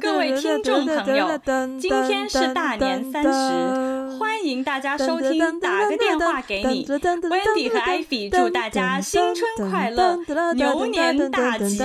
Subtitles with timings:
[0.00, 1.40] 各位听众朋友，
[1.78, 5.58] 今天是大年三十，欢迎大家收听。
[5.58, 10.18] 打个电话给你，Wendy 和 Ivy 祝大家新春快乐，
[10.54, 11.78] 牛年大吉。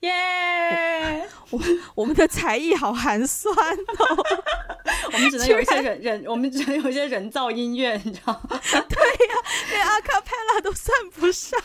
[0.00, 1.28] 耶！
[1.50, 1.60] 我
[1.94, 4.24] 我们的才艺好寒酸哦，
[5.12, 8.60] 我们只能有一些人人，我们只能有一些人造音乐，你知道吗？
[8.70, 9.34] 对呀，
[9.70, 11.58] 连阿卡贝拉都算不上，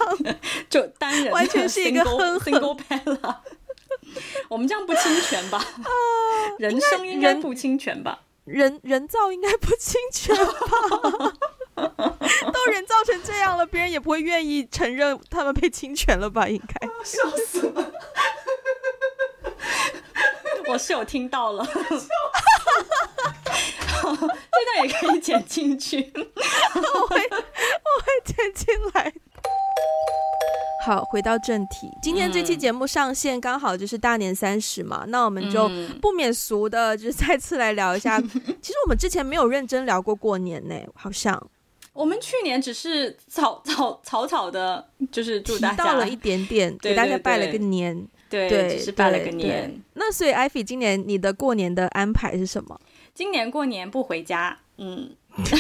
[0.69, 3.35] 就单人，完全是一个哼哼 single pella。
[4.49, 5.65] 我们这样不侵权吧？
[6.59, 8.19] 人声应该不侵权吧？
[8.45, 11.33] 人人造应该不侵权吧？
[12.53, 16.47] 都人造成这样了，别人也不会愿意承认他们被侵权了吧？
[16.47, 17.91] 应该笑死了。
[20.67, 21.73] 我是有听到了， 这
[24.03, 26.21] 段也可以剪进去，我
[27.07, 27.19] 会我
[27.99, 29.11] 会剪进来。
[30.83, 35.69] 好，回到正题，今天这期节目上线刚好就是大年三十嘛，嗯、那我们就
[36.01, 38.17] 不免俗的，就是再次来聊一下。
[38.17, 38.27] 嗯、
[38.61, 41.39] 其实我们之前没有认真聊过过年呢，好像
[41.93, 48.07] 我们去年只是草草草草的，就是祝大家到了一点点，给大家拜了个年。
[48.29, 49.81] 对，对，只是拜了个年。
[49.95, 52.79] 那所以，Ivy，今年你的过年的安排是什么？
[53.13, 54.57] 今年过年不回家。
[54.77, 55.57] 嗯， 这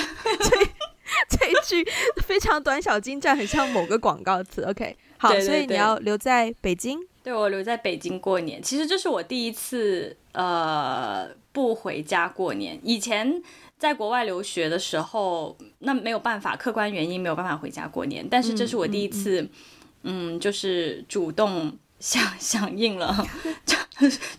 [1.27, 1.85] 这一句
[2.23, 4.63] 非常短小精湛，很像某个广告词。
[4.63, 6.97] OK，好，对对对，所以你要留在北京。
[7.21, 8.63] 对，我留在北京过年。
[8.63, 12.79] 其实这是我第一次呃不回家过年。
[12.81, 13.43] 以前
[13.81, 18.23] 在国外留学的时候，那没有办法，客观原因没有办法回家过年。
[18.29, 19.49] 但是这是我第一次，
[20.03, 21.75] 嗯，就是主动。
[22.01, 23.15] 响 响应了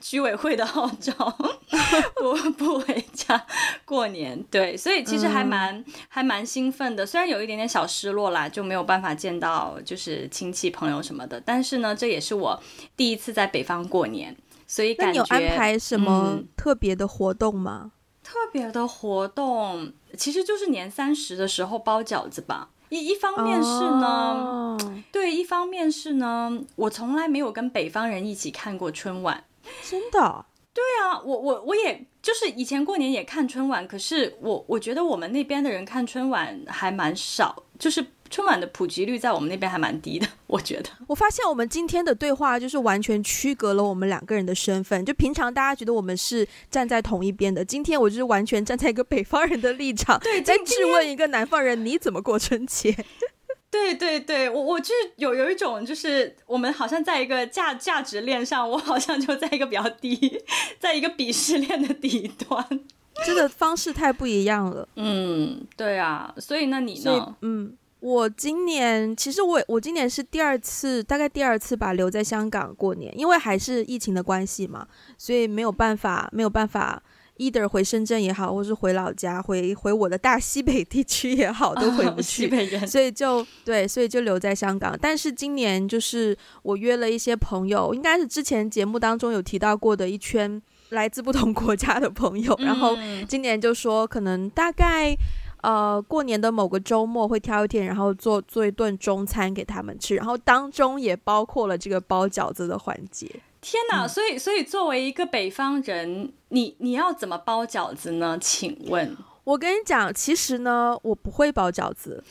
[0.01, 1.15] 居委会的号召，
[2.19, 3.47] 不 不回家
[3.85, 4.43] 过年。
[4.51, 11.41] 对，所以其实还蛮、嗯、还蛮兴奋的，虽然有一点点小失落啦，就没有办法见到就是亲戚朋友什么的。
[11.41, 12.61] 但是呢，这也是我
[12.97, 14.37] 第一次在北方过年，
[14.67, 15.25] 所以感觉。
[15.31, 17.83] 那你有安排什么特别的活动吗？
[17.85, 17.91] 嗯、
[18.33, 22.71] 特别的活动其实就是年三十的时候包饺子吧。
[22.89, 23.69] 一一方面是
[24.01, 24.91] 呢，oh.
[25.13, 29.45] 对，一方面是呢，我从来没有跟北方人一起看过春晚，
[29.83, 30.47] 真的？
[30.73, 38.03] 对啊，我我我也就是以前过年也看春晚，可是我我觉得我们那边的人看春晚还蛮少，就是。
[38.33, 40.89] 春晚的普及率在我们那边还蛮低的，我觉得。
[41.07, 45.05] 我发现我们今天的对话就是完全区隔了我们两个人的身份。
[45.05, 52.97] 就平常大家觉得我们是站在同一边的，今天我就是完全站在一个北方人的立场，对，在质问一个南方人你怎么过春节。
[53.71, 60.43] 对对对，我我就是有有一种就是我们好像在一个价价值链上，我好像就在一个比较低，
[60.79, 62.81] 在一个鄙视链的底端，
[63.27, 64.89] 这个方式太不一样了。
[64.97, 67.37] 嗯，对啊，所以那你呢？
[67.43, 67.77] 嗯。
[68.03, 74.85] 我今年其实我我今年是第二次，大概第二次吧，留在香港过年，因为还是疫情的关系嘛，
[75.17, 77.01] 所以没有办法，没有办法
[77.37, 84.99] ，either 回深圳也好，或是回老家，回回我的大西北地区也好，都回不去，哦、所以就对，所以就留在香港。
[85.01, 92.99] 但是今年就是我约了一些朋友，应该是之前节目当中有提到过的一圈来自不同国家的朋友，嗯、然后
[93.29, 95.17] 今年就说可能大概。
[95.63, 103.29] 呃，过年的某个周末会挑一天，然后做做一顿中餐给他们吃，然后当中也包括了这个包饺子的环节。
[103.61, 104.05] 天哪！
[104.05, 108.37] 嗯、所以，所以作为一个北方人，你你要怎么包饺子呢？
[108.41, 112.25] 请问，我跟你讲，其实呢，我不会包饺子，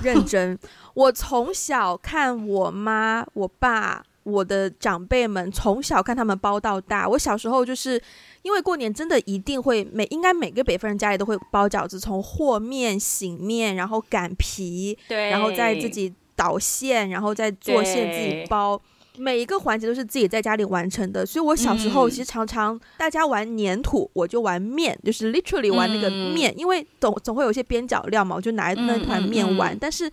[0.00, 0.58] 认真。
[0.94, 7.08] 我从小看我妈、我爸、我的长辈们，从小看他们包到大。
[7.08, 8.00] 我小时候就是。
[8.42, 18.82] 因为过年真的一定会每应该每个北方人家里都会包饺子，从和面、醒面，然后擀皮，对，然后再自己捣馅，然后再做馅自己包，
[19.16, 21.24] 每一个环节都是自己在家里完成的。
[21.24, 29.78] 所以我小时候其实常常大家玩粘土，我就玩面，就是 literally 玩那个面，嗯、因为总总会有一些边角料嘛，我就拿那团面玩。
[29.78, 30.10] 但是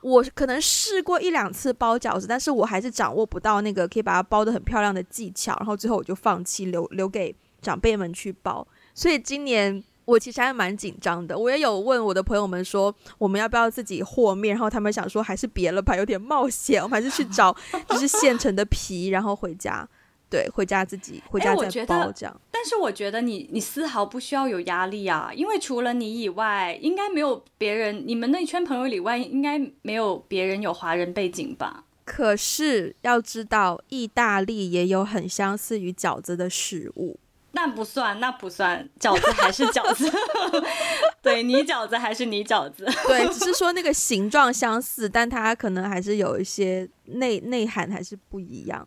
[0.00, 7.34] 我可能试过一两次包饺子，但是我还是掌握不到那个可以把它包得很漂亮的技巧，然后最后我就放弃，留留给。
[7.62, 8.64] 长辈们去包，
[8.94, 11.36] 所以今年我其实还蛮紧张的。
[11.36, 14.54] 我也有问我的朋友们说，我们要不要自己和面？
[14.54, 16.80] 然后他们想说，还是别了吧，有点冒险。
[16.80, 17.56] 我们还是去找
[17.88, 19.88] 就是现成的皮，然后回家，
[20.28, 22.40] 对，回家自己回家再包这样。
[22.50, 28.02] 但是我觉得你你丝毫不需要有压力啊，因为除了你以外，应该没有别人。
[28.06, 31.84] 你们那一圈朋友里外，应该没有别人有华人背景吧？
[32.04, 37.18] 可是要知道，意大利也有很相似于饺子的食物。
[37.52, 40.12] 那不算，那不算，饺子还是饺子，
[41.22, 48.86] 对，你饺子还是你饺子，对，只是说那个形状相似，但它可能还是有一些内内涵还是不一样，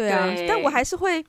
[0.00, 1.24] 对啊，对，但我还是会。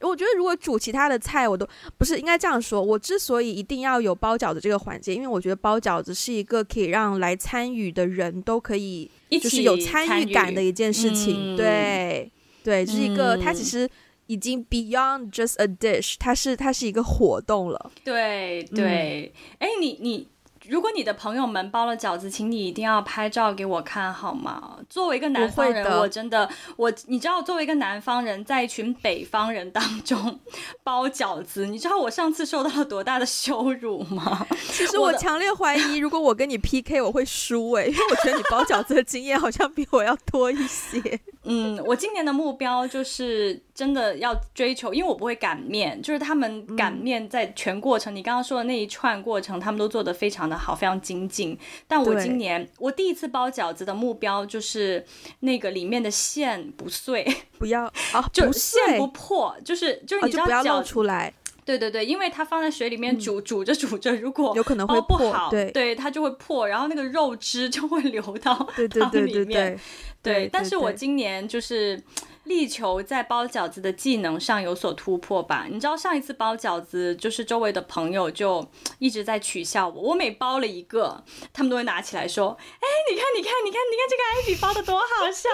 [0.00, 1.66] 我觉得如果煮其他的菜，我都
[1.96, 2.82] 不是应该这样说。
[2.82, 11.56] 我之所以一定要有包饺子这个环节，因为我觉得包饺子是一个可以让来参与的人都可以就是有参与感的一件事情。
[11.56, 12.30] 对，
[12.62, 13.88] 对，就是一个、嗯、它其实
[14.26, 17.90] 已经 beyond just a dish，它是它是一个活动了。
[18.04, 20.28] 对对，哎、嗯，你你。
[20.68, 24.78] 如果你的朋友们包了饺子，请你一定要拍照给我看好吗？
[24.88, 30.38] 作为一个南方人，我，我真的我你知道，作为一个南方人，在一群北方人当中
[30.82, 34.46] 包饺子，你知道我上次受到了多大的羞辱吗？
[34.72, 41.20] 其实我强烈怀疑，如果我跟你 PK，我会输诶、欸，因为我觉得你包饺子的经验好像比我要多一些。
[41.44, 51.58] 嗯，我今年的目标就是真的要追求，因为我不会擀面，就是他们擀面在全过程，嗯、你刚刚说的那一串过程，他们都做得非常的好，非常精进。
[51.88, 55.04] 但我今年我第一次包饺子的目标就是
[55.40, 57.26] 那个里面的馅不碎，
[57.58, 61.32] 不要啊，就馅不破，就是就是你知道、啊、就不要露出来。
[61.64, 68.88] 对对对，因为它放在水里面煮，嗯、煮着煮着，如果有可能会，不好，对，对它就会破，然后那个肉汁就会流到 汤里面。
[68.88, 69.78] 对对对对对。
[70.22, 72.02] 对，但是我今年就是
[72.44, 75.66] 力求在包饺子的技能上有所突破吧。
[75.70, 78.66] 你知道上一次包饺子，就是周围的朋友就
[78.98, 80.00] 一直在取笑我。
[80.00, 85.48] 我每包了一个，他们都会拿起来说：“哎，你看，你看，你看，你看这个艾比包的多好笑。”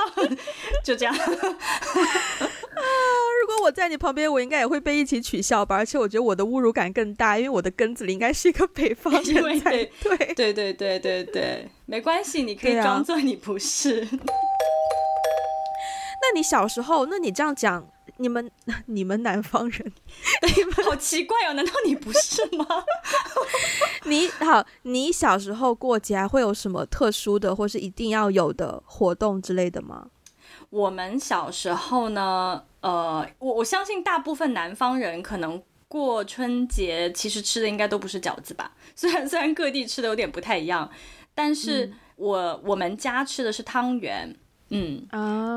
[0.85, 1.15] 就这样。
[3.41, 5.77] 如果我在你旁边，我应该也会被一起取笑吧。
[5.77, 9.91] 而且我觉得我的侮辱感更大，因为我的根子里应该是一个北方人才对。
[10.35, 14.07] 对对对对对对，没关系，你可以装作你不是。
[16.23, 17.89] 那你小时候，那你这样讲，
[18.19, 18.51] 你们
[18.87, 19.93] 你们南方人，
[20.55, 22.67] 你们 好奇怪哦，难道你不是吗？
[24.05, 30.09] 你好，你小时候过节还会有什么特殊的，或是一定要有的活动之类的吗？
[30.69, 38.73] 我们小时候呢，呃，我我相信大部分南方人可能过春节，其实吃的应该都不是饺子吧？
[38.95, 40.89] 虽然虽然各地吃的有点不太一样，
[41.35, 44.37] 但是我、嗯、我们家吃的是汤圆。
[44.71, 45.05] 嗯，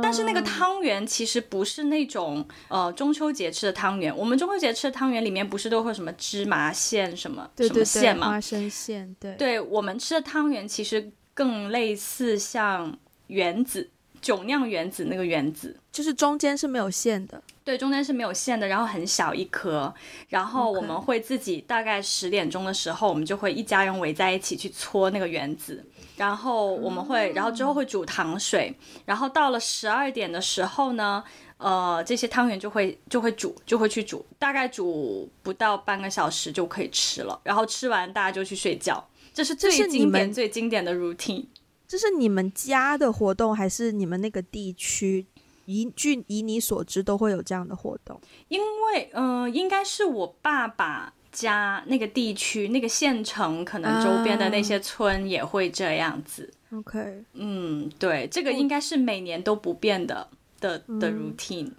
[0.02, 4.16] 但是那个汤圆其实不是那种呃中秋节吃的汤圆。
[4.16, 8.28] 我们中秋节吃的汤圆里面不是都会什么芝麻馅什么对对对什么馅吗？
[8.28, 9.36] 花生馅，对。
[9.36, 13.90] 对，我们吃的汤圆其实更类似像圆子，
[14.20, 17.42] 酒酿圆子那个圆子，就是中间是没有馅的。
[17.64, 19.94] 对，中间是没有馅的，然后很小一颗。
[20.28, 25.86] 然后我们会自己大概十点钟的时候，我们就会一家人围在一起去搓那个圆子。
[26.16, 28.74] 然后我们会，然后之后会煮糖水，
[29.06, 31.24] 然后到了十二点的时候呢，
[31.58, 37.40] 呃，这些汤圆就会就会煮，就会去煮，大概煮不到半个小时就可以吃了。
[37.44, 41.46] 然后吃完大家就去睡觉，这是最经典最经典的 routine。
[41.88, 45.26] 这是你们家的活动，还是你们那个地区？
[45.66, 48.20] 以据以你所知，都会有这样的活动？
[48.50, 51.14] 因为，嗯、呃，应该是我爸爸。
[51.34, 56.50] 家那个地区那个县城，可能周边的那些村也会这样子。
[56.72, 60.30] Uh, OK，嗯，对，这个应该是每年都不变的
[60.62, 61.72] 的的 routine。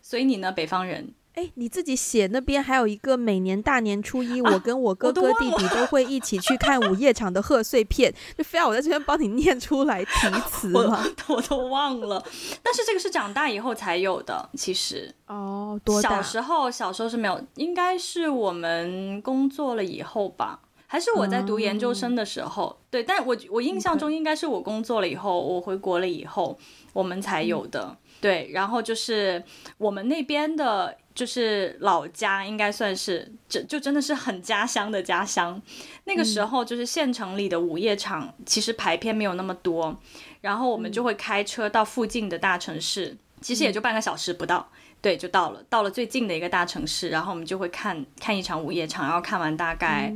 [0.00, 1.14] 所以你呢，北方人？
[1.34, 11.02] 哎，你自己写那边还有一个每年大年初一，我跟我哥哥弟弟都会一起去看午夜场的贺岁片，就非要我在这边帮你念出来题词吗？
[11.28, 12.22] 我，我都忘了。
[12.62, 16.02] 但是这个是长大以后才有的，其实哦，多？
[16.02, 22.76] 小时候小时候是没有，应该是我们工作了以后吧，还是我在读研究生的时候？
[22.78, 26.58] 嗯、对，但我我印象中应该是我工作了以后，我回国了以后，
[26.92, 27.84] 我们才有的。
[27.84, 29.42] 嗯、对，然后就是
[29.78, 30.94] 我们那边的。
[31.14, 35.60] 就是老家应该算是，这就真的是很家乡的家乡。
[36.04, 40.00] 那个时候，就是县城里的午夜场，其实排片没有那么多，
[40.40, 50.12] 然后我们就会开车到附近的大城市，其实也就半个小时不到，对，就到了，到了最近的一个大城市，然后我们就会看看一场午夜场，然后看完大概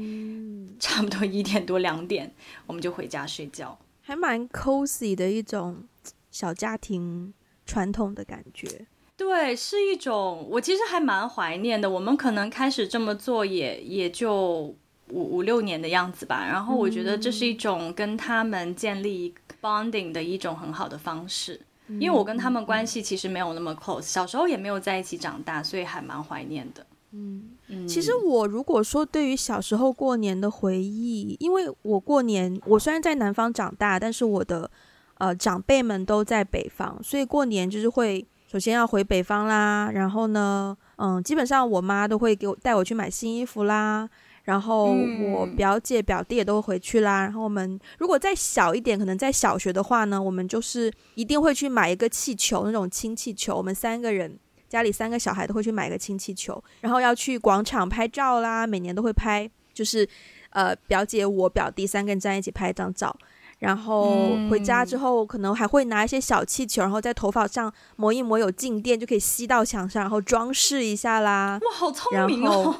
[0.80, 2.34] 差不多一点多两点，
[2.66, 5.84] 我们就回家睡觉，还蛮 cozy 的一种
[6.30, 7.34] 小家庭
[7.66, 8.86] 传统的感觉。
[9.16, 11.88] 对，是一种我其实还蛮怀念的。
[11.88, 14.74] 我们可能开始这么做也也就
[15.08, 16.46] 五五六年的样子吧。
[16.46, 21.58] 然后我觉得这是一种跟他们建立 bonding 的一种很好的方式。
[21.88, 26.84] 因为我跟他们关系其实没有那么 close，小时候也没有在一起长大，所以还蛮怀念的。
[27.12, 34.70] 嗯嗯，其实我如果说对于小时候过年的回忆，因为我过年我虽然在南方长大，但是我的
[35.18, 38.26] 呃长辈们都在北方，所以过年就是会。
[38.56, 44.08] 首先要回北方啦，然后呢，嗯，基本上我妈都会给我带我去买新衣服啦。
[44.44, 44.94] 然后
[45.30, 47.20] 我表姐表弟也都回去啦。
[47.20, 53.54] 然后我们如果再小一点，可能在小学的话呢，我们就是一定会去买一个气球，那种氢气球。
[53.54, 54.34] 我们三个人
[54.70, 58.66] 家里三个小孩都会去买一个氢气球，然后要去广场拍照啦。
[58.66, 60.08] 每年都会拍，就是
[60.48, 63.14] 呃表姐我表弟三个人站一起拍一张照。
[63.58, 71.58] 然后回家之后，可能还会拿一些小气球，然后在头发上抹一抹，有静电就可以吸到墙上，然后装饰一下啦。
[71.62, 72.74] 哇，好聪明哦！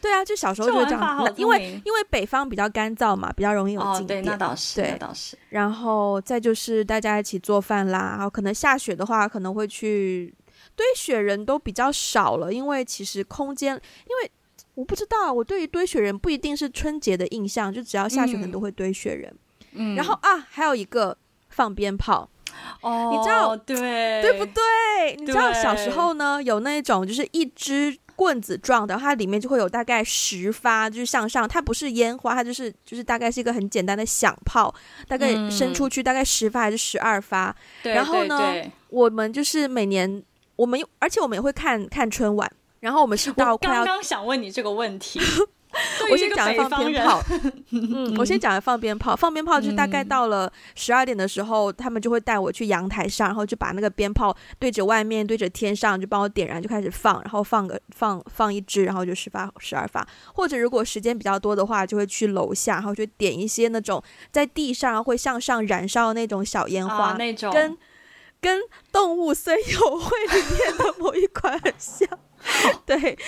[0.00, 4.20] 对啊，就小时候就会这样，因为因为北方比较干燥嘛，比较容易有静电。
[4.20, 5.36] 哦，对，那倒是，倒是。
[5.50, 10.32] 然后再就是大家一起做饭啦，然后可能下雪的话，可能会去
[10.76, 14.30] 堆雪人都比较少了，因为其实空间，因为
[14.74, 19.28] 我不知道，我对于堆雪人不一定是春节的印象，就只要下雪可能都会堆雪人。
[19.32, 19.38] 嗯，
[19.96, 21.16] 然后啊，还有一个
[21.48, 22.28] 放鞭炮。
[22.82, 25.16] 哦，你知道对对不对？
[25.16, 27.96] 你知道小时候呢，有那种就是一支。
[28.18, 34.74] 棍子状的，它里面就会有大概十发，就是向上，它不是烟花，它就是就是大概是一个很简单的响炮，
[35.06, 37.54] 大概伸出去大概十发还是十二发。
[37.84, 38.54] 嗯、然后呢，
[38.88, 40.20] 我们就是每年
[40.56, 45.20] 我们而且我们也会看看春晚，然后我们是到快要，我刚刚想问你这个问题。
[46.10, 47.22] 我先讲放鞭炮，
[47.72, 49.14] 嗯，我先讲放鞭炮。
[49.14, 60.06] 放鞭炮就是大概到了十二点的时候，嗯、他们就会带我去阳台上，然后就把那个鞭炮对着外面，对着天上，就帮我点燃，就开始放，然后放个放放一支，然后就十发十二发。
[60.34, 67.76] 或者如果时间比较多的话，就会去楼下，然后就点一些那种在地上会向上燃烧的那种小烟花，啊、那种跟
[68.40, 68.60] 跟
[68.92, 72.08] 动物森友 会里面的某一款很像。
[72.86, 73.18] 对，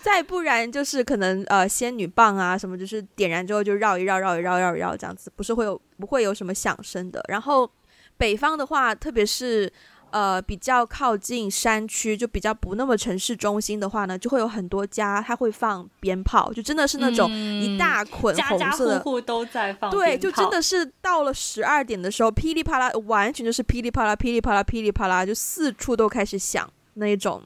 [0.00, 7.22] 再不然就是可能呃仙女棒啊什么，就是点燃之后就绕一绕绕一绕绕一绕这样子，不是会有不会有什么响声的。
[7.28, 7.68] 然后
[8.16, 9.70] 北方的话，特别是
[10.10, 19.90] 呃比较靠近山区，就比较不那么城市中心的话呢，就会有很多家它会放鞭炮，就真的是那种一大捆红色的，家家户户都在放。
[19.90, 27.42] 对，就真的是到了十二点的时候，噼里啪啦，完全就是噼里啪啦噼里啪啦噼里啪啦，就四处都开始响那一种。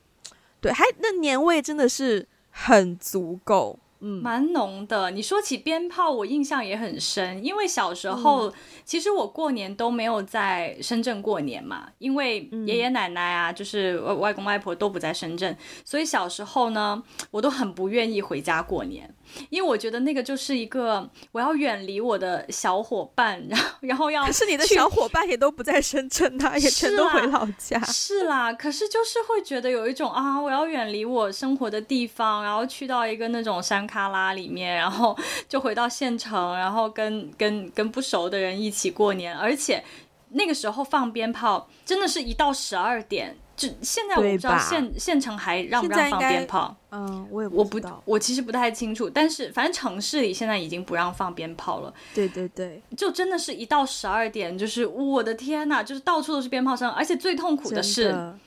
[0.63, 5.11] 对，还那年味真的是很足够，嗯，蛮浓的。
[5.11, 8.53] 你说起鞭炮，我印象也很深，因为小时候、嗯、
[8.85, 17.03] 其实我过年都没有在深圳过年嘛，因为爷爷奶奶啊，就是外公外婆都不在深圳，所以小时候呢，
[17.33, 19.13] 我都很不愿意回家过年。
[19.51, 24.25] 因为我觉得那个就是一个我要远离我的小伙伴， 然后然后要。
[24.25, 27.79] 可是你的小伙伴也都不在深圳，他也全都回老家。
[27.85, 35.17] 是啦，可是就是会觉得有一种啊，我要远离我生活的地方，然后去到一个那种山卡拉里面，然后
[35.49, 39.85] 就回到县城，然后跟跟跟不熟的人一起过年，而且
[40.31, 43.37] 那个时候放鞭炮，真的是一到十二点。
[43.55, 51.93] 就现在我不知道县县城还让不让放鞭炮，嗯，我也不我不我其实不太清楚，但是反正城市里现在已经不让放鞭炮了。
[52.15, 58.39] 对对对， 就真的是一到十二点，就是我的天呐，就是到处都是鞭炮声，而且最痛苦的是，的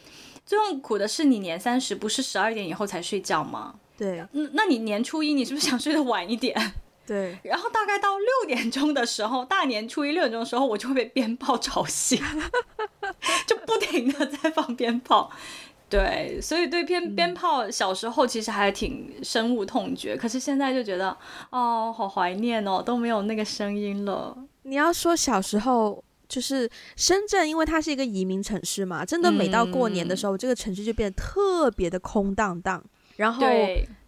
[0.46, 3.76] 最痛苦的是你年三十不是十二点以后才睡觉吗？
[3.98, 6.56] 对，那，那你年初一你是不是想睡得晚一点？
[7.06, 12.20] 对，然后大概到六点钟的时候，大年初一六点钟的时候，我就会被鞭炮吵醒，
[13.46, 15.32] 就不停的在放鞭炮。
[15.88, 21.16] 对，所以对鞭鞭炮小时候其实还挺深恶痛绝，可是现在就觉得
[21.52, 24.36] 哦，好怀念哦，都没有那个声音了。
[24.64, 32.84] 你要说小时候，就是深圳，因为它是一个移民城市嘛，真的每到过年的时候，嗯、这个城市就变得特别的空荡荡，
[33.18, 33.46] 然后。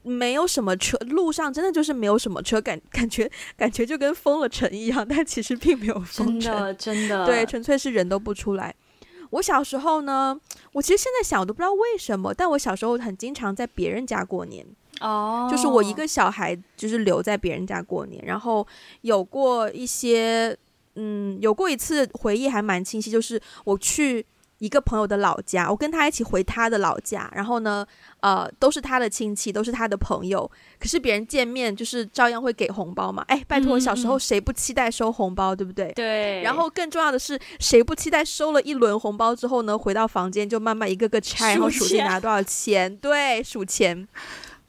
[0.07, 8.73] 没有什么车，路上真的就是没有什么车，感 感觉感觉就跟封了城一样，但其实并没有封城，真的真的，对，纯粹是人都不出来。
[9.31, 10.39] 我小时候呢，
[10.71, 14.65] 我其实现在想我都不知道为什么，但我小时候很经常在别人家过年，
[15.01, 18.65] 哦，就是我一个小孩就是留在别人家过年，然后
[19.01, 20.57] 有过一些，
[20.95, 24.25] 嗯，有过一次回忆还蛮清晰，就是我去。
[24.59, 27.85] 一个朋友的老家，我跟他一起回他的老家，然后呢，
[28.21, 30.49] 呃，都是他的亲戚，都是他的朋友。
[30.79, 33.23] 可是别人见面就是照样会给红包嘛。
[33.27, 35.91] 哎，拜托，小时候谁不期待收红包，嗯、对不对？
[35.93, 36.41] 对。
[36.41, 42.95] 然后更重要的是，谁不期待收了一轮红包之后呢，回到房间就慢慢一个个拆，然后数自己拿多少钱？
[42.97, 44.07] 对，数钱。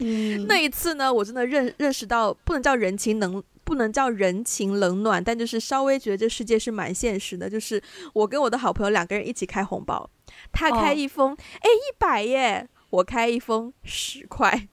[0.01, 3.43] 嗯，那一次呢，我真的认认识到，不能叫人情能。
[3.69, 7.51] 不能叫人情冷暖，但就是稍微觉得这世界是蛮现实的。
[7.51, 7.83] 就是
[8.15, 10.09] 我跟我的好朋友两个人一起开红包，
[10.51, 14.69] 他开一封，哎、哦，一百耶，我开一封十块，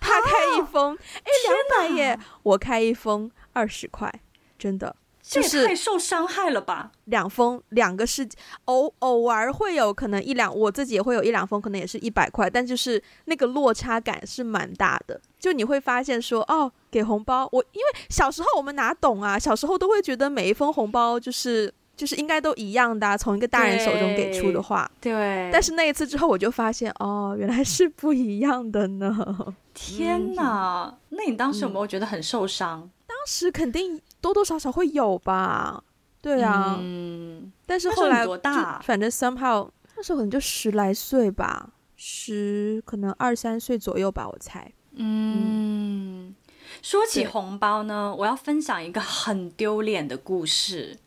[0.00, 4.12] 他开一封，哎，两百耶，我开一封二十块，
[4.58, 4.96] 真的，
[5.30, 6.90] 就是太受伤害了吧？
[7.04, 15.20] 两封两个世界，偶偶尔会有可能一两，我自己也会有一两封，可能也是一百块，但就是那个落差感是蛮大的。
[15.38, 19.38] 就你会发现说，哦，给红包，我因为小时候我们哪懂啊？
[19.38, 21.72] 小时候都会觉得每一封红包就是。
[21.96, 25.12] 就是应该都一样的啊，从一个大人手中给出的话，对。
[25.12, 29.54] 对，但是那一次之后，我就发现哦，原来是不一样的呢。
[29.74, 30.86] 天哪！
[30.86, 32.88] 嗯，那你当时有没有觉得很受伤？
[33.06, 35.82] 当时肯定多多少少会有吧。
[36.20, 37.52] 对啊，嗯。
[37.66, 38.80] 但是后来多大？
[38.80, 44.70] 反正 somehow 那时候可能就十来岁吧，十可能二三岁左右吧，我猜。
[44.92, 46.32] 嗯。
[46.32, 46.34] 嗯，
[46.82, 50.98] 说起红包呢，我要分享一个很丢脸的故事。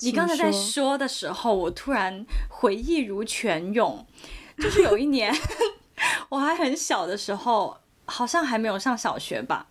[0.00, 4.06] 你刚才在说的时候，我突然回忆如泉涌。
[4.58, 5.34] 就是有一年，
[6.28, 9.68] 我还很小的时候，好像还没有上小学吧。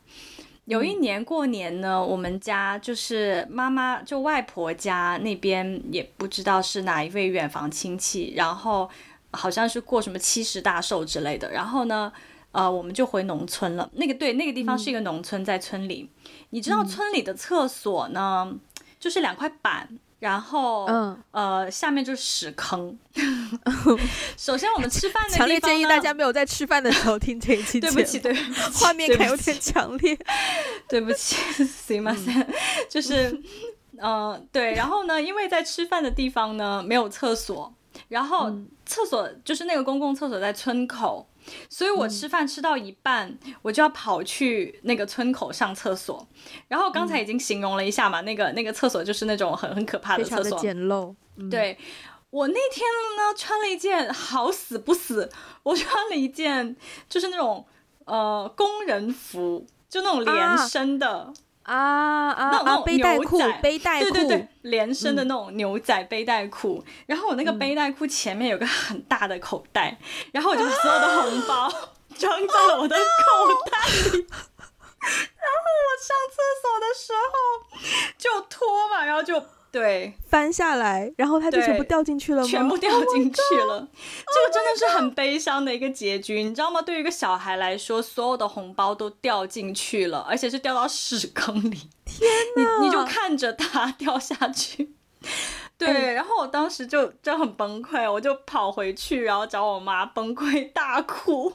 [0.70, 8.88] 有一年过年呢，我们家就是妈妈就外婆家那边，也不知道是哪一位远房亲戚，然后
[9.32, 11.52] 好像是过什么七十大寿之类的。
[11.52, 12.14] 然后呢，
[12.52, 13.90] 呃，我们就回农村了。
[13.94, 16.08] 那个对，那个地方是一个农村，在村里。
[16.52, 18.56] 你知道村里的厕所呢，
[19.00, 19.98] 就是两块板。
[20.20, 22.98] 然后，嗯，呃，下面就是屎坑。
[24.38, 27.80] 首先，我们吃饭的强烈建议大家没有在吃饭的时候听这一期。
[27.80, 30.18] 对不起，对不起，画面感有点强烈。
[30.90, 32.16] 对不起，行吗？
[32.90, 33.30] 就是，
[33.98, 34.74] 嗯、呃，对。
[34.74, 37.74] 然后呢，因为在吃饭的地方呢没有厕所，
[38.10, 38.52] 然后
[38.86, 41.26] 厕所就是那个公共厕所在村口。
[41.70, 46.28] 所以我吃饭吃到一半，嗯，我就要跑去那个村口上厕所。
[46.68, 51.14] 然后刚才已经形容了一下嘛，嗯，那个那个厕所就是那种很很可怕的厕所，简陋。
[51.36, 51.78] 嗯，对，
[52.30, 52.86] 我那天
[53.18, 55.30] 呢穿了一件好死不死，
[55.64, 56.76] 我穿了一件
[57.08, 57.66] 就是那种
[58.06, 61.08] 呃工人服，就那种连身的。
[61.10, 61.34] 啊
[61.76, 62.50] 啊啊！
[62.52, 66.84] 那种背带裤，背带裤，对对对，连身的那种牛仔背带裤。
[66.86, 71.70] 嗯、然后我那个背带裤前面有个很大的口袋，嗯、然后我就把所有的红包
[72.18, 73.02] 装在了我的口
[73.70, 74.28] 袋里。
[74.30, 74.38] 啊、
[75.38, 77.34] 然后我上厕所的时候
[78.18, 79.42] 就脱嘛，然后就。
[79.72, 82.48] 对，翻下来，然后它就全部掉进去了吗？
[82.48, 83.84] 全部掉进去了，oh、
[84.34, 86.82] 这个真的是很悲伤的一个结局，oh、你知道吗？
[86.82, 91.90] 对于一个小孩来说，所有的红包都掉进去了，而且是掉到屎坑里。
[92.04, 92.80] 天 哪！
[92.80, 94.96] 你你就看着它 掉下去。
[95.78, 101.54] 对，欸、然后我当时就就很崩溃，我就跑回去，然后找我妈崩溃大哭。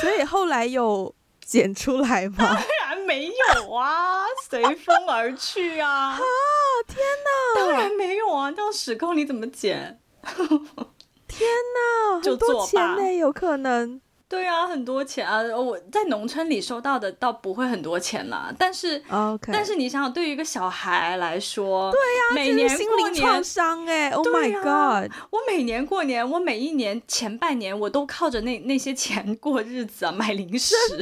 [0.00, 2.58] 所以后来有捡出来吗？
[3.06, 6.10] 没有啊，随风而去啊！
[6.10, 6.18] 啊，
[6.86, 7.60] 天哪！
[7.60, 9.98] 当然没有啊，这样屎坑你怎么捡？
[11.26, 14.01] 天哪，很多钱呢，有可能。
[14.32, 15.42] 对啊，很多钱啊！
[15.42, 19.50] 我在农村里收到的倒不会很多钱啦，但是，Okay.
[19.52, 30.74] 但是你想想，对于一个小孩来说，对呀、啊，每年心灵创伤哎，Oh my god！、啊、我每年过年，我每一年前半年我都靠着那那些钱过日子啊，买零食，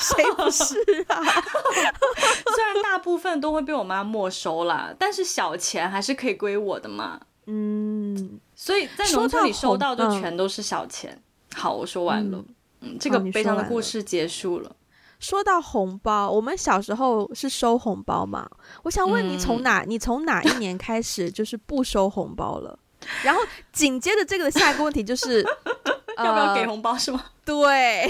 [0.00, 0.76] 谁不是
[1.08, 1.18] 啊？
[2.54, 7.18] 虽然大部分都会被我妈没收啦，但是小钱还是可以归我的嘛。
[7.46, 11.20] 嗯，所以在农村里收到的全都是小钱。
[11.54, 12.38] 好，我说完了。
[12.80, 14.74] 嗯，嗯，这个悲伤的故事结束了。
[15.20, 18.50] 说到红包，我们小时候是收红包嘛？
[18.82, 19.82] 我想问你，从哪？
[19.82, 22.76] 嗯、你从哪一年开始就是不收红包了？
[23.22, 23.40] 然后
[23.72, 25.42] 紧接着这个的下一个问题就是，
[26.18, 27.24] 要不要给红包是吗？
[27.44, 28.04] 对。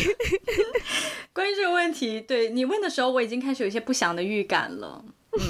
[1.35, 5.05] 关于这个问题，对你问的时候，我已经开始有一些不祥的预感了。
[5.33, 5.41] 嗯，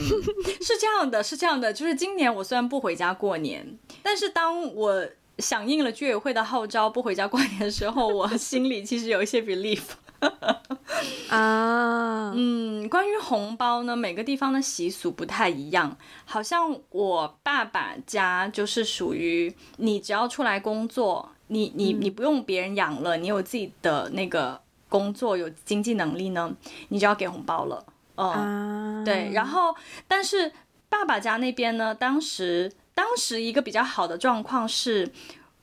[0.60, 5.06] 是这样的，是这样的，就是今年我虽然不回家过年，但是当我。
[5.38, 9.82] 响应了居委会的号召，不回家过年的时候，我心里其实有一些 belief
[11.30, 12.32] 啊。
[12.34, 15.96] 嗯，关于红包呢，每个地方的习俗不太一样。
[16.24, 26.54] 好像我爸爸家就是属于你只要出来工作，你你你不用别人养了，你有自己的那个工作，有经济能力呢，
[26.88, 27.84] 你就要给红包了。
[28.16, 29.30] 嗯，啊、对。
[29.32, 29.74] 然后，
[30.06, 30.52] 但是
[30.88, 32.72] 爸爸家那边呢，当时。
[32.94, 35.10] 当时一个比较好的状况是，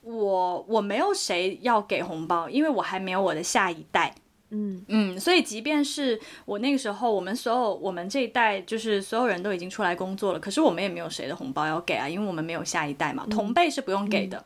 [0.02, 4.14] 我我没有谁要给红包，因为我还没有我的下一代。
[4.52, 14.38] 嗯嗯，所以即便是我那个时候，我们所有我们这一代就是所有人都已经出来工作了，可是我们也没有谁的红包要给啊，因为我们没有下一代嘛，同辈是不用给的。
[14.38, 14.44] 嗯、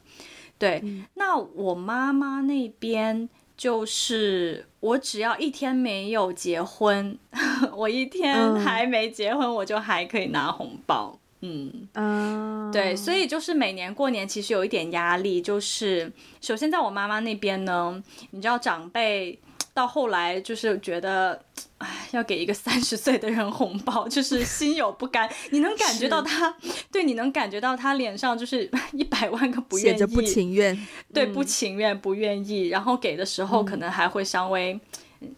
[0.59, 7.19] 对，嗯、那我妈妈那边就是，我只要一天没有结婚，
[7.75, 11.19] 我一天还没结婚，我就还可以拿红包。
[11.45, 11.89] 嗯。
[11.95, 19.39] 嗯，对，所以就是每年过年其实有一点压力，就是首先在我妈妈那边呢，你知道长辈
[19.73, 21.41] 到后来就是觉得，
[21.79, 25.29] 哎，要给一个三十岁的人红包，就是心有不甘。
[25.51, 26.57] 你能感觉到他，
[26.93, 32.69] 对，你能感觉到他脸上就是 一百万个不愿意，不情愿，对，不情愿，不愿意。
[32.69, 34.79] 然后给的时候可能还会稍微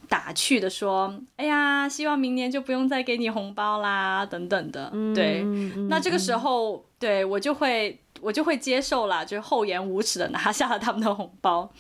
[0.09, 4.91] 打趣的说：“嗯、哎呀，希望明年就不用再给你红包啦，等等的。
[4.93, 5.43] 嗯”对，
[5.89, 11.71] 那这个时候，对我就会我就会接受了，就是厚颜无耻的拿下了他们的红包。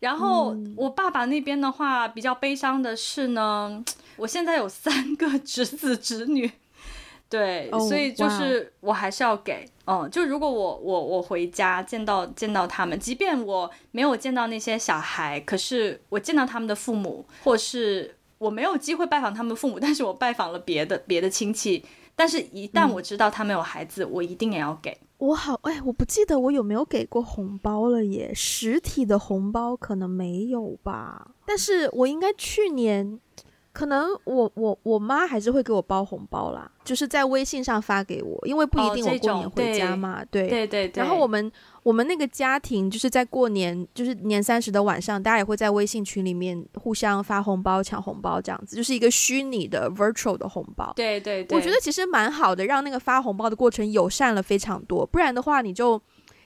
[0.00, 3.84] 然后我爸爸那边的话，比较悲伤的是呢，
[4.16, 6.48] 我现在有三个侄子侄女，
[7.30, 21.84] 对，oh, 所以就是我还是要给.嗯，就如果我我我回家见到见到他们，即便我没有见到那些小孩，可是我见到他们的父母，或是我没有机会拜访他们父母，但是我拜访了别的别的亲戚，
[22.16, 24.96] 但是一旦我知道他们有孩子，嗯，我一定也要给。
[25.18, 28.32] 我好哎，我不记得我有没有给过红包了耶。
[28.32, 33.18] 实体的红包可能没有吧，但是我应该去年，
[33.78, 41.02] 可能我我我妈还是会给我包红包啦，就是在微信上发给我，因为不一定我过年回家嘛，哦、对对对对。
[41.02, 41.52] 然后我们。
[41.84, 50.92] 我们那个家庭就是在过年，就是年三十的晚上，大家也会在微信群里面互相发红包、抢红包，这样子，就是一个虚拟的 virtual 的红包。
[50.94, 55.06] 对对对，我觉得其实蛮好的，让那个发红包的过程友善了非常多。
[55.06, 55.98] 不然的话，你就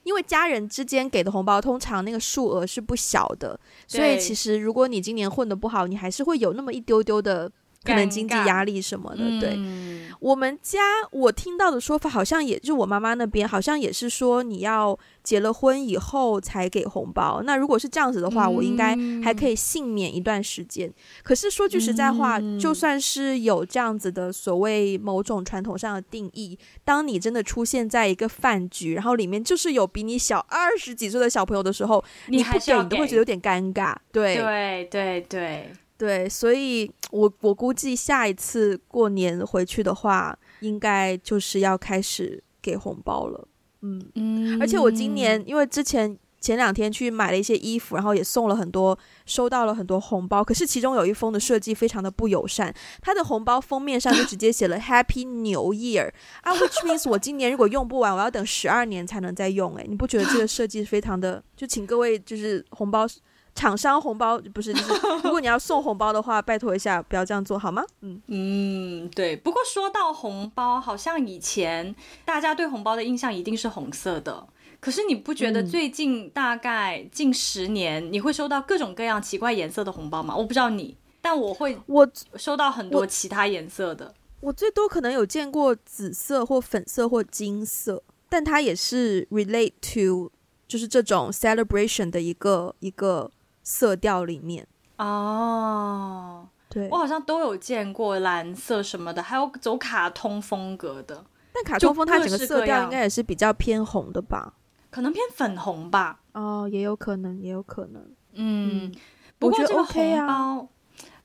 [0.04, 7.50] 因为家人之间给的红包通常那个数额是不小的，所以其实如果你今年混的不好，你还是会有那么一丢丢的。
[7.84, 10.78] 可能经济压力什么的，对、嗯、我们家
[11.10, 17.42] 我听到的说法，好像也就我妈妈那边好像也是说，你要结了婚以后才给红包。
[17.44, 20.92] 那如果是这样子的话，嗯、我应该还可以幸免一段时间。
[21.24, 33.94] 可是说句实在话、嗯，就算是有这样子的所谓某种传统上的定义，当你真的出现在一个饭局，然后里面就是有比你小二十几岁的小朋友的时候，你不给你都会觉得有点尴尬。
[34.12, 35.72] 对对对对。
[36.02, 43.46] 对，所以我我估计下一次过年回去的话，应该就是要开始给红包了。
[43.82, 50.42] 嗯嗯，而且我今年因为之前前两天去买了一些衣服，然后也送了很多，收到了很多红包。
[50.42, 56.10] 可是其中有一封的设计非常的不友善，它的红包封面上就直接写了 Happy New Year
[56.40, 59.76] 啊，which means 我今年如果用不完，我要等十二年才能再用。
[59.76, 61.40] 诶，你不觉得这个设计非常的？
[61.56, 63.06] 就请各位就是红包。
[63.54, 67.84] 厂商红包不是，就是如果你要送红包的话，拜托一下，不要这样做好吗？
[68.00, 69.36] 嗯嗯，对。
[69.36, 74.48] 不过说到红包，好像以前大家对红包的印象一定是红色的。
[74.80, 80.34] 可是你不觉得最近大概近十年，你会收到各种各样奇怪颜色的红包吗？
[80.34, 84.48] 我不知道你，但我会，我收到很多其他颜色的我。
[84.48, 90.32] 我最多可能有见过紫色或粉色或金色，但它也是 relate to
[90.66, 93.30] 就是这种 celebration 的一个一个。
[93.62, 101.24] 色调里面哦，对，我好像都有见过蓝色什么的，还有走卡通风格的。
[101.52, 104.54] 但卡通风它整个色调应该也是比较偏红的吧？
[104.90, 106.20] 可能偏粉红吧？
[106.32, 108.02] 哦，也有可能，也有可能。
[108.34, 108.94] 嗯，嗯
[109.38, 110.68] 不过这个红包、啊，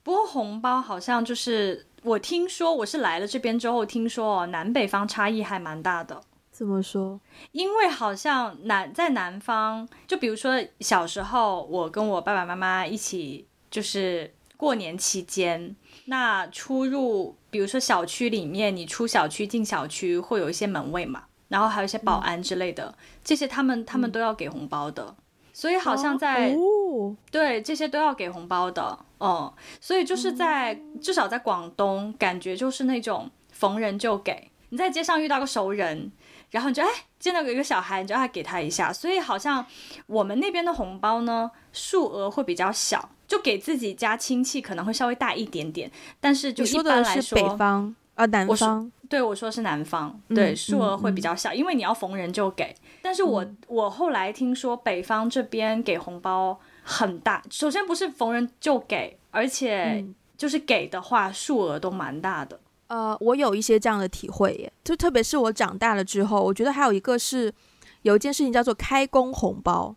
[0.03, 6.21] 不过红包好像就是我听说，我是来了这边之后听说哦，南北方差异还蛮大的。
[6.57, 7.21] 怎么说？
[7.51, 25.15] 因为好像南在南方，就比如说小时候，我跟我爸爸妈妈一起，就是过年期间，那出入，比如说小区里面，你出小区进小区会有一些门卫嘛，然后还有一些保安之类的，嗯、这些他们他们都要给红包的，
[25.53, 28.81] 所以好像在、哦、对这些都要给红包的，
[29.19, 36.11] 哦、嗯，所以就是在、嗯、至少在广东，感觉就是那种逢人就给，你在街上遇到个熟人。
[36.49, 36.87] 然后你就哎，
[37.19, 38.91] 见到有一个小孩，你就要给他一下。
[38.93, 39.65] 所以好像
[40.05, 45.91] 我们那边的红包呢，数额会比较小，就给自己家亲戚可能会稍微大一点点。
[46.21, 52.73] 但是就一般来说，说北方啊，南方，对我说是南方，对，数额会比较小，嗯，因为你要逢人就给。
[53.01, 60.05] 但是我，嗯，我后来听说北方这边给红包很大，首先不是逢人就给，而且
[60.37, 62.57] 就是给的话，数额都蛮大的。
[62.87, 67.53] 呃，我有一些这样的体会耶，就特别是我长大了之后，我觉得还有一个是
[68.01, 69.95] 有一件事情叫做开工红包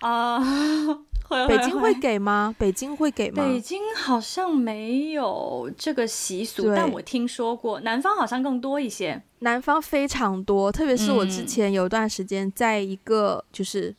[0.00, 0.38] 啊。
[0.40, 2.54] Uh, 北京会给吗？
[2.58, 3.44] 北京会给吗？
[3.44, 9.22] 北京好像没有这个习俗，但我听说过，南方好像更多一些。
[9.40, 13.94] 南方非常多，特别是我之前有一段时间在一个就是。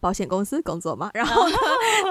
[0.00, 1.56] 保险公司工作嘛，然后呢，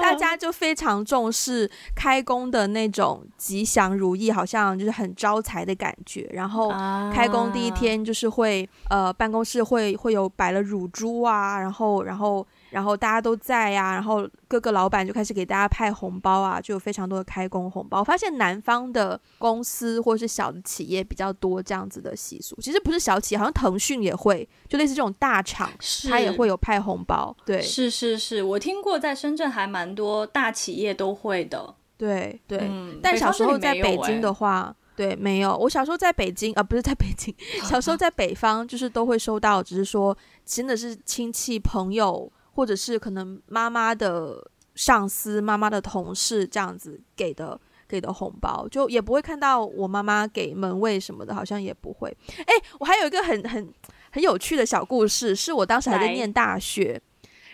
[0.01, 6.29] 大家 就非常重视开工的那种吉祥如意，好像就是很招财的感觉。
[6.33, 6.69] 然后
[7.13, 12.45] 开工第一天就是会呃，办公室会会有摆了乳猪啊，然后然后。
[12.77, 18.01] 然后大家都在呀、啊，然后各个老板就开始给大家派红包啊，就有非常多的开工红包。
[18.01, 25.67] 我发现南方的公司或是小的企业比较多这样子的习俗，其实不是小企业，好像腾讯也会，就类似这种大厂，
[26.07, 27.35] 它也会有派红包。
[27.43, 31.73] 对，是是是，我听过在深圳还蛮多大企业都会的。
[31.97, 35.57] 对对、嗯，但小时候在北京的话，对，没有。
[35.57, 42.31] 我小时候在北京啊，不是在北京，小时候在北方，就是都会收到，只是说真的是亲戚朋友。
[42.57, 52.09] 或者是可能妈妈的上司、妈妈的同事这样子给的给的红包，就也不会看到我妈妈给门卫什么的，好像也不会。
[52.39, 53.71] 哎，我还有一个很很
[54.09, 56.99] 很有趣的小故事，是我当时还在念大学，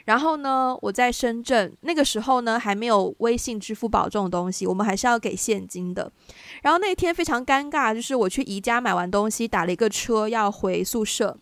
[0.05, 6.09] 然后呢，我在深圳那个时候呢，还没有微信、支付宝这种东西，我们还是要给现金的。
[6.61, 11.37] 然后那天非常尴尬，就是我去宜家买完东西，打了一个车要回宿舍。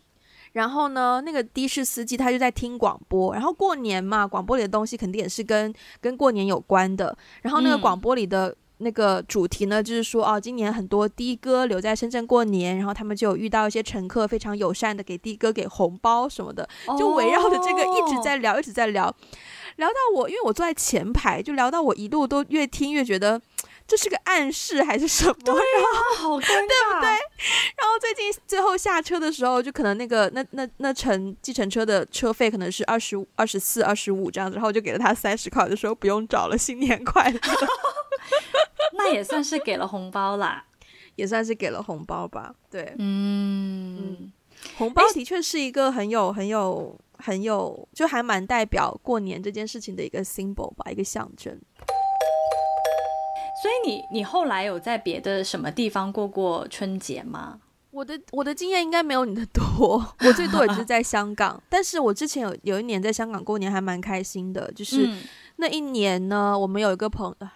[0.52, 7.16] 然后呢，那个的士司机他就在听广播，然后过年嘛，广播里的东西肯定也是跟跟过年有关的。
[7.40, 19.14] 然后那个广播里的那个主题呢，就是说哦，今年很多的哥留在深圳过年，然后他们就有遇到一些乘客非常友善的给的哥给红包什么的，就围绕着这个一直在聊，一直在聊，
[19.76, 23.40] 聊到我，因为我坐在前排，就聊到我一路都越听越觉得。
[23.92, 25.34] 这是个暗示还是什么？
[25.44, 27.08] 对啊，好尴尬，对不对？
[27.76, 37.38] 然后最近最后下车的时候，就可能那个那那那乘计程车的车费可能是二十五、二十四、二十五这样子，然后我就给了他三十块，就说不用找了，新年快乐。
[38.94, 40.64] 那也算是给了红包啦，
[41.16, 42.54] 也算是给了红包吧。
[42.70, 44.32] 对，嗯，嗯
[44.78, 51.60] 红包的确是一个很有很有很有，就还蛮代表过年这件事情的一个 symbol 吧，一个象征。
[53.62, 57.60] 所以你你后来有在别的什么地方过过春节吗？
[57.92, 61.62] 我的我的经验应该没有你的多， 我最多也就是在香港。
[61.70, 65.08] 但是我之前有有一年在香港过年还蛮开心的，就是
[65.56, 67.48] 那一年呢，我们有一个朋友，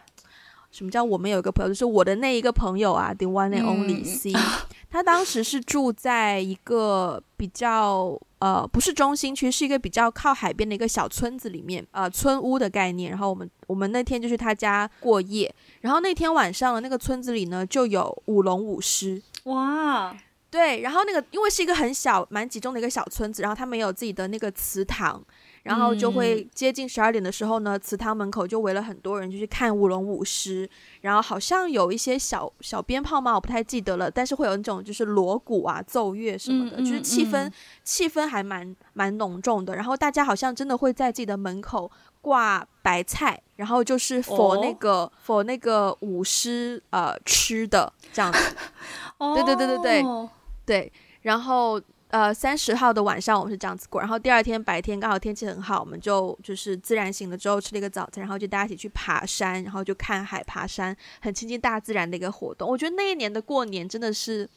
[0.71, 1.69] 什么叫我们有一个朋友？
[1.71, 4.41] 就是我的那一个朋友啊，the one and only C，嗯，
[4.89, 8.21] 他当时是住在一个比较。
[8.39, 13.11] 呃，不是中心区，是一个比较靠海边的一个小村子里面，呃，村屋的概念。
[13.11, 20.17] 然后我们我们那天就去他家过夜，然后那天晚上那个村子里呢就有舞龙舞狮，哇，
[20.51, 25.25] 对，然后那个因为是一个很小蛮集中的一个小村子，然后他们有自己的那个祠堂。
[25.67, 30.69] 然后就会接近十二点的时候呢，祠堂门口就围了很多人，就去看舞龙舞狮。
[31.01, 34.09] 然后好像有一些小小鞭炮嘛，我不太记得了。
[34.09, 37.53] 但是会有那种就是锣鼓啊、奏乐什么的，嗯、就是气氛、嗯、
[37.83, 39.75] 气氛还蛮蛮浓重的。
[39.75, 48.39] 然后大家好像真的会在自己的门口挂白菜，然后就是 for 那个哦、那个舞狮呃吃的这样子。
[49.19, 50.29] 哦、对对对对对
[50.65, 51.83] 对，然后。
[52.17, 62.67] 呃，三十号的晚上我们是这样子过，然后第二天白天刚好天气很好，我们就就是自然醒了之后吃了一个早餐，然后就大家一起去爬山，然后就看海、爬山，很亲近大自然的一个活动。
[62.67, 64.49] 我觉得那一年的过年真的是，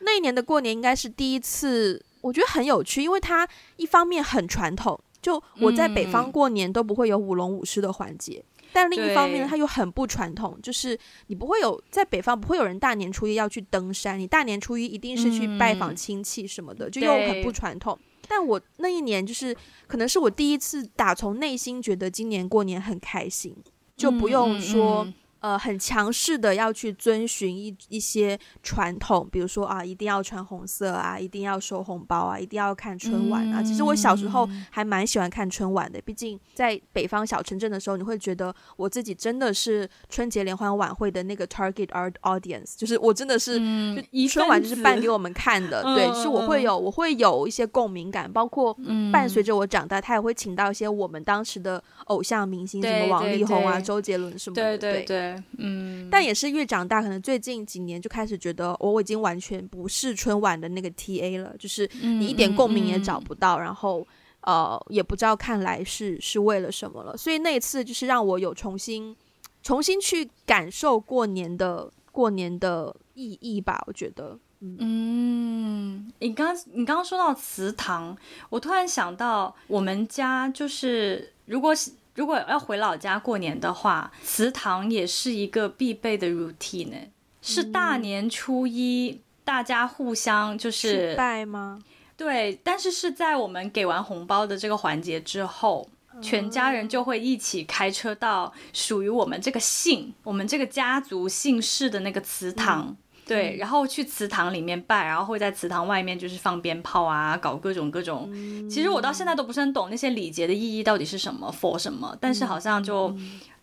[0.00, 8.44] 那一年的过年应该是第一次，我觉得很有趣，因为它一方面很传统，就我在北方过年都不会有舞龙舞狮的环节。
[8.76, 17.98] 但另一方面呢，它又很不传统，就是你不会有在北方不会有人大年初一要去登山，你大年初一一定是去拜访亲戚什么的，嗯、就又很不传统。
[18.28, 23.56] 但我那一年就是可能是我第一次打从内心觉得今年过年很开心，
[23.96, 25.04] 就不用说。
[25.04, 25.14] 嗯嗯嗯
[25.46, 33.62] 呃，很强势的要去遵循一一些传统，比如说啊，一定要穿红色啊，一定要收红包啊，一定要看春晚啊。
[33.62, 41.86] 其实我小时候还蛮喜欢看春晚的，毕竟在北方小城镇的时候，你会觉得我自己真的是春节联欢晚会的那个 target
[42.22, 48.76] audience，就是我真的是就春晚就是办给我们看的， 对，是我会有我会有一些共鸣感，包括
[49.12, 55.04] 伴随着我长大，他也会请到一些我们当时的偶像明星，什么王力宏啊、周杰伦什么的，对对。
[55.04, 55.35] 对。
[55.58, 64.06] 嗯，但也是越长大，可能最近几年就开始觉得，我、哦、我已经完全不是春晚的那个 TA 了，就是你一点共鸣也找不到，嗯嗯嗯、然后
[64.42, 67.16] 呃也不知道看来是是为了什么了。
[67.16, 69.16] 所以那一次就是让我有重新
[69.62, 74.38] 重新去感受过年的过年的意义吧，我觉得。
[74.60, 78.16] 嗯，嗯你刚你刚刚说到祠堂，
[78.48, 81.92] 我突然想到我们家就是如果是。
[82.16, 86.96] 如果要回老家过年的话，祠堂也是一个必备的 routine 呢。
[87.40, 91.78] 是大年初一，嗯、大家互相就是拜吗？
[92.16, 95.88] 对，但是是在我们给完红包的这个环节之后，
[96.20, 102.86] 全家人就会一起开车到属于我们这个姓、我们这个家族姓氏的那个祠堂。
[102.88, 108.30] 嗯对，然后去祠堂里面拜，然后会在祠堂外面就是放鞭炮啊，搞各种各种。
[108.32, 113.12] 嗯、其实我到现在都不是很懂那些礼节的意义到底是什么，for 什么，但是好像就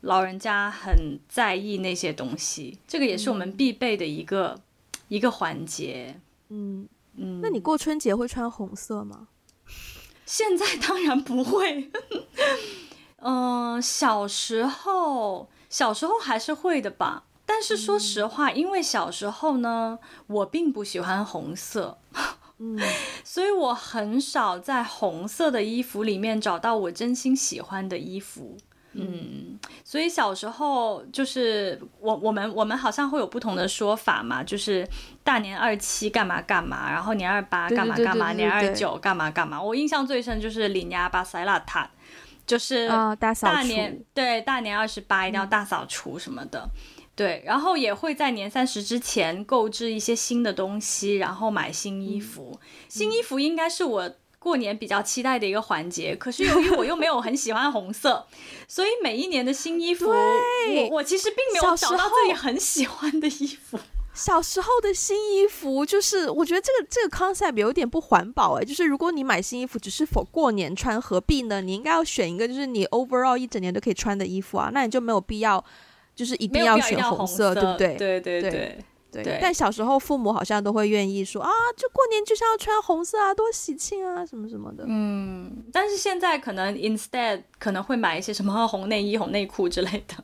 [0.01, 4.59] 老人家很在意那些东西，这个也是我们必备的一个、嗯、
[5.07, 6.19] 一个环节。
[6.49, 9.29] 嗯嗯，那你过春节会穿红色吗？
[10.25, 11.89] 现在当然不会。
[13.19, 17.23] 嗯、 呃，小时候小时候还是会的吧。
[17.63, 19.97] 但是说实话，因为小时候呢，
[20.27, 21.97] 我并不喜欢红色，
[22.57, 22.77] 嗯，
[23.23, 28.57] 所以我很少在红色的衣服里面找到我真心喜欢的衣服，
[28.91, 34.85] 嗯，所以小时候就是我我们我们好像会有不同的说法嘛，就是
[35.23, 39.63] 大年二七干嘛干嘛，然后年二八干嘛干嘛，年二九干嘛干嘛。
[39.63, 41.87] 我印象最深就是年廿八洗邋遢，
[42.45, 42.89] 就是
[43.39, 46.67] 大年对大年二十八一定要大扫除什么的。
[47.15, 52.51] 对，然后也会在年三十之前购置一些新的东西，然后买新衣服。
[52.53, 56.15] 嗯、新衣服应该是我过年比较期待的一个环节。
[56.15, 58.25] 可是由于我又没有很喜欢红色，
[58.67, 63.77] 所以每一年的新衣服，我我其实并没有找到自己很喜欢的衣服。
[64.15, 68.65] 小时候的新衣服，就是我觉得这个这个 concept 有点不环保哎。
[68.65, 71.61] 就是如果你买新衣服只是 for 过年穿，何必呢？
[71.61, 75.63] 你应该要选一个就是你 overall 一整年都可以穿的衣服啊，那你就没有必要。
[76.15, 77.95] 就是一定要选红色，对不对？
[77.95, 78.51] 对对对
[79.11, 79.39] 对对。
[79.41, 84.83] 但小时候父母好像都会愿意说啊，就过年就是要穿红色啊，多喜庆啊，什么什么的。
[84.87, 90.23] 嗯，但是现在可能 instead 可能会买一些什么红内衣、红内裤之类的。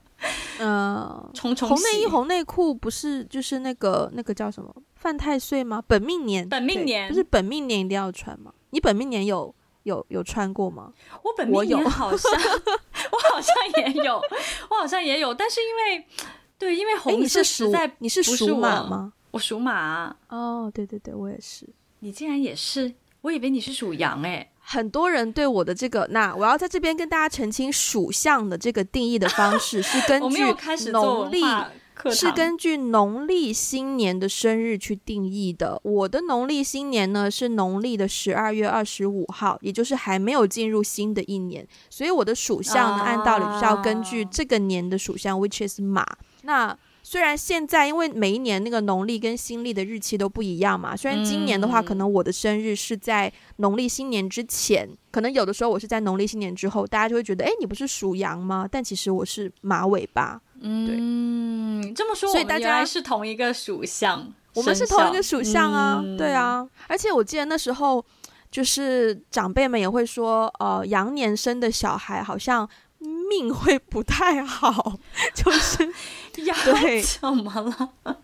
[0.60, 1.06] 嗯，
[1.40, 5.82] 红内衣、红内裤不是就是那个那个叫什么犯太岁吗？
[5.88, 8.52] 本命年，本命年不是本命年一定要穿吗？
[8.72, 9.54] 你本命年有？
[9.84, 10.92] 有有穿过吗？
[11.24, 12.30] 我本命年好像，
[13.12, 14.16] 我好像也有，
[14.70, 16.06] 我好像也有，但是因为
[16.58, 19.14] 对，因为红色实在你是属马吗？
[19.32, 20.16] 我属马啊。
[20.28, 21.68] 哦，对对对，我也是。
[22.00, 22.94] 你竟然也是？
[23.22, 24.52] 我以为你是属羊哎。
[24.62, 30.44] 很多人对我的这个，那我要在这边跟大家澄清，属相的这个定义的方式是根据
[30.92, 31.42] 农历。
[32.12, 35.80] 是根据农历新年的生日去定义的。
[35.84, 46.06] 我的农历新年呢是农历的十二月二十五号，也就是还没有进入新的一年，所以我的属相呢，按道理是要根据这个年的属相，which is 马。
[46.44, 58.68] 那虽然现在因为每一年那个农历跟新历的日期都不一样嘛，虽然今年的话，可能我的生日是在农历新年之前，可能有的时候我是在农历新年之后，大家就会觉得，哎，你不是属羊吗？
[58.70, 60.40] 但其实我是马尾巴。
[60.62, 66.68] 嗯，这么说，所以大家是同一个属相，我们是同一个属相啊，嗯、对啊。
[66.88, 68.04] 而且我记得那时候，
[68.52, 72.68] 就是长辈们也会说，呃，羊年生的小孩好像
[73.00, 74.98] 命会不太好，
[75.34, 75.90] 就是
[76.44, 77.90] 羊对怎么了？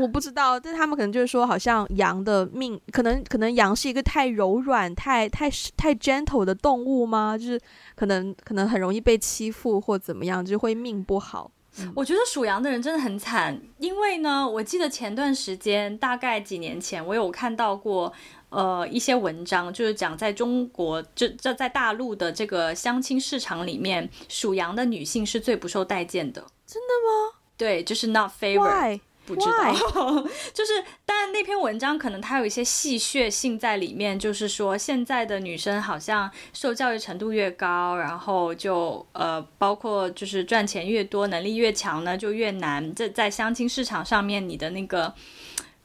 [0.00, 7.38] 我不知道，但他们可能就是说，好像羊的命，可能可能羊是一个太柔软、太太太 gentle 的动物吗？
[7.38, 7.60] 就是
[7.94, 11.48] 可能可能很容易被欺负或怎么样，就会命不好。
[11.94, 18.12] 我觉得属羊的人真的很惨，因为呢，我记得前段时间，大概几年前，我有看到过，
[18.50, 26.40] 呃，一些文章，就是讲在中国，这这在大陆的这个相亲市场里面，属羊的女性是最不受待见的。
[26.66, 27.38] 真的吗？
[27.56, 29.00] 对，就是 not favored。
[29.26, 29.72] 不知道，
[30.52, 42.94] 就是，但那篇文章可能它有一些戏谑性在里面，就是说现在的女生好像受教育程度越高，然后就呃，包括就是赚钱越多，能力越强呢，就越难。
[42.94, 45.14] 这在相亲市场上面，你的那个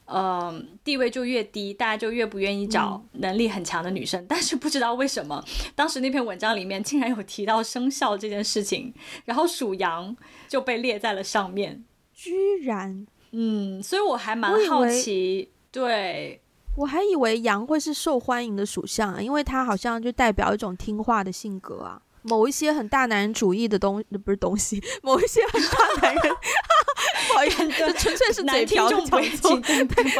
[0.04, 4.20] 呃地位就越低，大家就越不愿意找能力很强的女生。
[4.22, 5.42] 嗯、但是不知道为什么，
[5.74, 8.92] 当时那篇文章里面竟然有提到生肖这件事情，
[9.24, 10.14] 然后属羊
[10.46, 13.06] 就被列在了上面，居然。
[13.32, 16.40] 嗯，所以我还蛮好奇，我对，
[16.76, 22.00] 我还以为羊会是受欢迎的属相啊，因为它好像就代表一种听话的性格啊。
[22.22, 26.22] 某一些很大男人主义的东，不是东西，某一些很大男人，
[27.28, 28.90] 不好意思，纯粹是嘴瓢，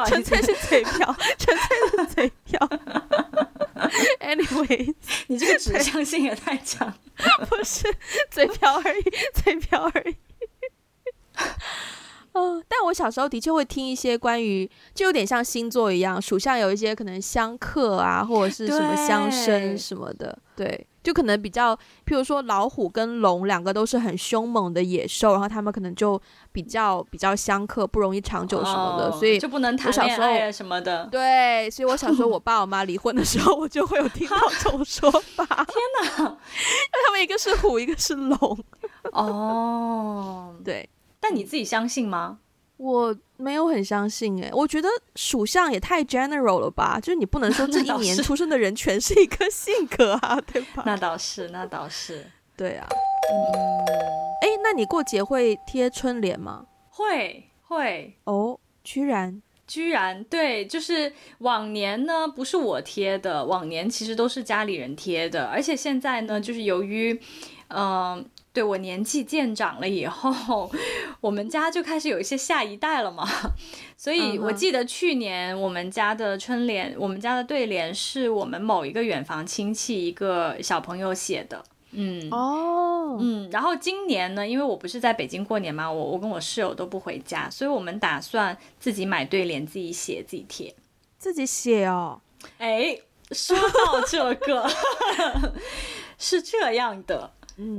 [0.06, 2.58] 纯粹是嘴瓢，纯粹是嘴瓢。
[4.20, 4.94] Anyway，
[5.28, 6.90] 你这个指向性也太强，
[7.50, 7.94] 不是
[8.30, 9.02] 嘴瓢而已，
[9.34, 10.16] 嘴瓢而已。
[12.68, 20.38] 但我小时候的确会听一些关于，就有点像星座一样，属相有一些可能相克啊，或者是什么相生什么的。
[20.56, 21.74] 对，对，就可能比较，
[22.04, 26.20] 譬如说老虎跟龙两个都是很凶猛的野兽，然后他们可能就
[26.52, 31.08] 比较比较相克，不容易长久什么的，哦、所以就不能谈恋爱什么的。
[31.10, 35.44] 对，所以我小时候我爸我妈离婚的时候，我就会有听到这种说法。
[35.64, 38.58] 天哪，他们一个是虎，一个是龙。
[39.12, 40.86] 哦，对，
[41.20, 42.38] 但你自己相信吗？
[42.78, 50.82] 我没有很相信诶，我觉得属相也太 general 了吧，就是你不能说 这一年出生的人全是一个性格啊，对吧？
[50.86, 52.24] 那倒是，那倒是，
[52.56, 52.88] 对啊。
[53.30, 53.84] 嗯，
[54.40, 56.64] 哎，那你过节会贴春联吗？
[56.88, 67.12] 会会哦，居然居然对，就是往年呢不是我贴的，往年其实都是家里人贴的，而且现在呢，就是由于
[67.68, 67.78] 嗯。
[68.14, 70.68] 呃对，我年纪渐长了以后，
[71.20, 73.24] 我们家就开始有一些下一代了嘛，
[73.96, 90.74] 所以我记得去年我们家的春联，我们家的对联是我们某一个远房亲戚一个小朋友写的，嗯哦，嗯，然后今年呢，因为我不是在北京过年嘛，我我跟我室友都不回家，所以我们打算自己买对联，自己写，自己贴，
[91.18, 92.20] 自己写哦，
[92.58, 92.98] 哎，
[93.30, 94.68] 说到这个，
[96.18, 97.30] 是这样的。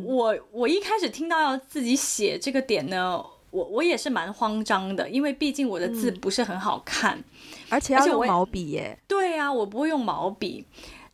[0.04, 7.24] 我我一开始听到要自己写这个点呢，我我也是蛮慌张的，因为毕竟我的字不是很好看，嗯、
[7.70, 8.98] 而且要用毛笔耶。
[9.08, 10.66] 对啊，我不会用毛笔，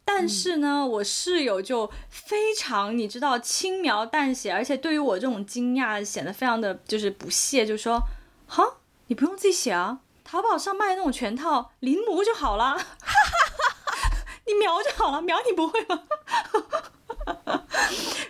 [0.04, 8.02] 但是呢，嗯、我室友就非常你知道轻描淡写，而且对于我这种惊讶显得非常的就是不屑，就说
[8.48, 8.64] ：“哈，
[9.08, 12.78] 你不用自己写啊，淘宝上卖那种全套临摹就好了，
[14.46, 16.04] 你描就好了，描你不会吗？”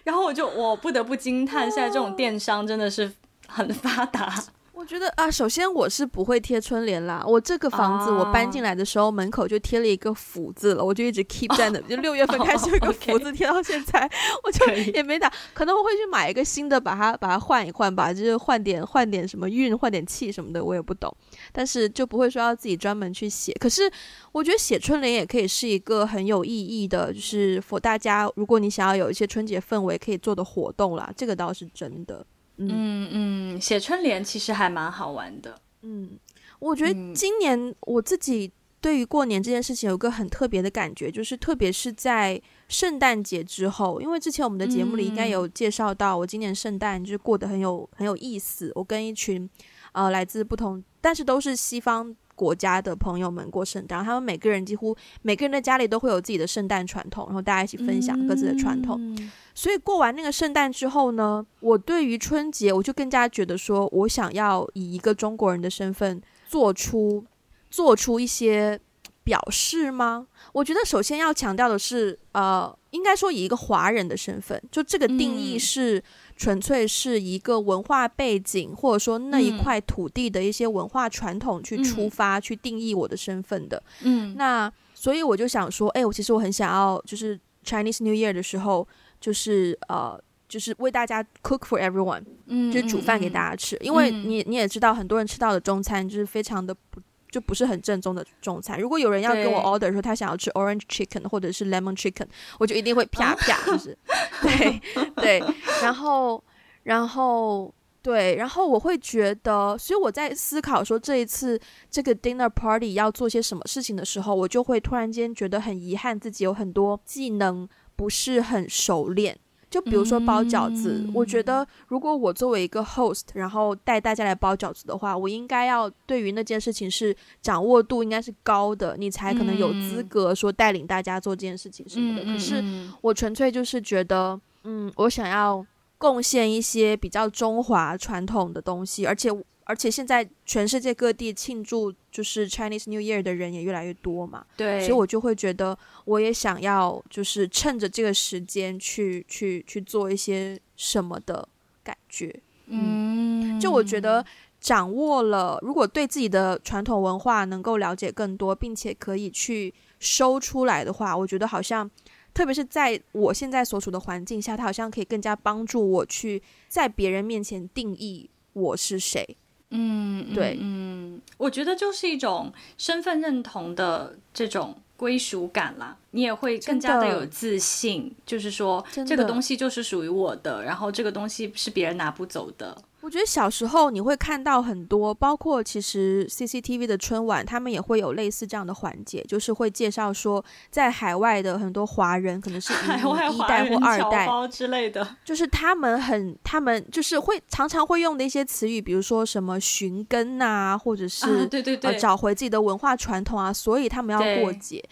[0.03, 3.11] 然后我就我不得不惊叹，现在这种电商真的是
[3.47, 4.33] 很发达。
[4.77, 7.23] 我觉得啊，首先我是不会贴春联啦。
[7.25, 14.07] 我这个房子我搬进来的时候，门口就贴了一个福字了，我就一直 keep 在那，就六月份开始有一个福字贴到现在，
[14.43, 14.63] 我就
[14.93, 15.33] 也没打。
[15.55, 21.11] 可能我会去买一个新的，把它把它换一换吧，就是换点换点什么运，换点气什么的，我也不懂。
[21.51, 23.51] 但是就不会说要自己专门去写。
[23.59, 23.91] 可是
[24.31, 32.23] 我觉得写春联也可以是一个很有意义的，就是 for 大家，如果你想要有一些春节氛围可以做的活动啦，这个倒是真的。
[32.57, 35.59] 嗯嗯，写春联其实还蛮好玩的。
[35.81, 36.17] 嗯，
[36.59, 38.51] 我觉得今年我自己
[38.81, 48.71] 对于过年这件事情有个很特别的感觉，就是特别是在圣诞节之后，因为之前我们的节目里应该有介绍到，我今年圣诞就是过得很有很有意思。
[48.75, 49.49] 我跟一群
[49.93, 58.97] 呃来自不同，但是都是西方国家的朋友们过圣诞，他们每个人几乎每个人的家里都会有自己的圣诞传统，然后大家一起分享各自的传统。
[59.01, 67.25] 嗯所以过完那个圣诞之后呢，我对于春节，我就更加觉得说，我想要以一个中国人的身份做出
[67.71, 68.79] 做出一些
[69.23, 70.27] 表示吗？
[70.53, 76.03] 我觉得首先要强调的是，呃，应该说以一个华人的身份，就这个定义是
[76.37, 83.83] 纯粹是一个文化背景，或者说那一块土地的一些文化传统去出发，去定义我的身份的。
[84.03, 88.87] 嗯，那所以我就想说，哎，我其实我很想要，就是 Chinese New Year 的时候。
[89.19, 90.15] 就是呃，
[90.47, 98.79] 就是为大家 cook for everyone，嗯，就是煮饭给大家吃，嗯、因为你你也知道，很多人吃到的中餐就是非常的不就不是很正宗的中餐。
[98.79, 102.25] 如果有人要跟我 order 说他想要吃 orange chicken 或者是 lemon chicken，
[102.59, 103.97] 我就一定会啪啪，就是
[104.41, 104.81] 对
[105.15, 105.43] 对，
[105.81, 106.43] 然后
[106.83, 111.59] 然后对，然后我会觉得，所以我在思考说这一次
[111.89, 117.67] 这个 dinner party 要做些什么事情的时候，我就会突然间觉得很遗憾，自己有很多技能。
[117.97, 119.35] 不是很熟练，
[119.69, 132.23] 就比如说包饺子，嗯、我觉得如果我作为一个 host，然后带大家来包饺子的话，我应该要对于那件事情是掌握度应该是高的，你才可能有资格说带领大家做这件事情什么的。
[132.25, 132.63] 嗯、可是
[133.01, 135.65] 我纯粹就是觉得，嗯，我想要
[135.97, 139.29] 贡献一些比较中华传统的东西，而且。
[139.67, 151.47] 而且现在全世界各地庆祝就是 Chinese New Year 的人也越来越多嘛，对，所以我就会觉得我也想要就是趁着这个时间去去去做一些什么的
[151.83, 152.33] 感觉，
[152.67, 154.25] 嗯，就我觉得
[154.61, 161.89] 掌握了，如果对自己的传统文化能够了解更多，并且可以去收出来的话，我觉得好像
[162.33, 169.35] 特别是在我现在所处的环境下，它好像可以更加帮助我去在别人面前定义我是谁。
[169.71, 182.77] 嗯，对，嗯，我觉得就是一种身份认同的这种归属感啦，你也会更加的有自信，就是说这个东西就是属于我的，然后这个东西是别人拿不走的。
[183.07, 204.83] 我我觉得小时候你会看到很多，包括其实 CCTV 的春晚，他们也会有类似这样的环节，就是会介绍说在海外的很多华人，可能是 海外一代或二代之类的，就是他们很，他们就是会常常会用的一些词语，比如说什么寻根啊，或者是、啊、对对对、呃，找回自己的文化传统啊，所以他们要过节。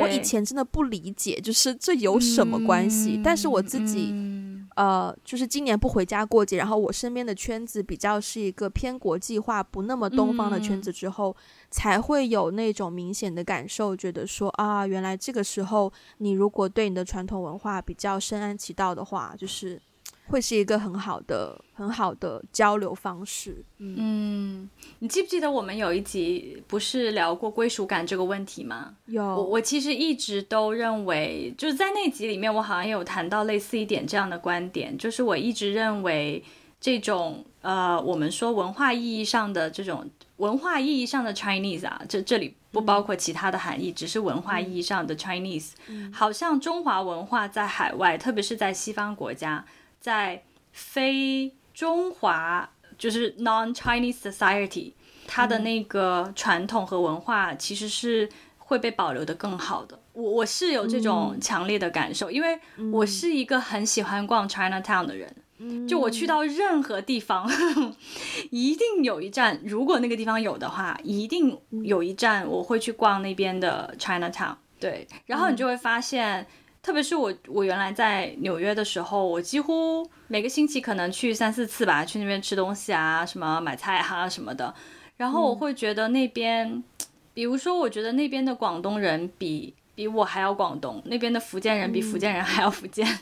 [0.00, 3.16] 我以前真的不理解，就是这有什么关系？
[3.16, 4.10] 嗯、但是我自己。
[4.12, 19.80] 嗯呃，就是今年不回家过节，然后我身边的圈子比较是一个偏国际化、不那么东方的圈子之后，嗯、才会有那种明显的感受，觉得说啊，原来这个时候你如果对你的传统文化比较深谙其道的话，就是。
[20.26, 23.62] 会是一个很好的、很好的交流方式。
[23.78, 24.70] 嗯，嗯，
[25.00, 28.94] 你记不记得我们有一集不是聊过归属感这个问题吗？
[29.06, 29.22] 有。
[29.22, 36.42] 我我其实一直都认为，就是在那集里面，我好像有谈到类似一点这样的观点，就是我一直认为
[36.80, 40.08] 这种呃，我们说文化意义上的这种
[40.38, 49.64] 文化意义上的 Chinese 啊，这这里不包括其他的含义，嗯、只是文化意义上的 Chinese，嗯、好像中华文化在海外，特别是在西方国家。
[50.04, 54.92] 在非中华，就是 non-Chinese society，
[55.26, 58.28] 它的那个传统和文化其实是
[58.58, 59.98] 会被保留的更好的。
[60.12, 62.60] 我我是有这种强烈的感受，因为
[62.92, 65.34] 我是一个很喜欢逛 Chinatown 的人。
[65.88, 67.50] 就我去到任何地方，
[68.52, 74.56] 一定有一站，如果那个地方有的话，一定有一站我会去逛那边的 Chinatown。
[74.78, 76.46] 对，然后你就会发现。
[76.84, 84.74] 特别是我，我原来在纽约的时候，我几乎每个星期可能去三四次吧，去那边吃东西啊，什么买菜哈、啊、什么的。
[85.16, 86.84] 然后我会觉得那边，嗯、
[87.32, 93.08] 比如说，我觉得那边的广东人比比我还要广东，那边的福建人比福建人还要福建。
[93.08, 93.18] 嗯、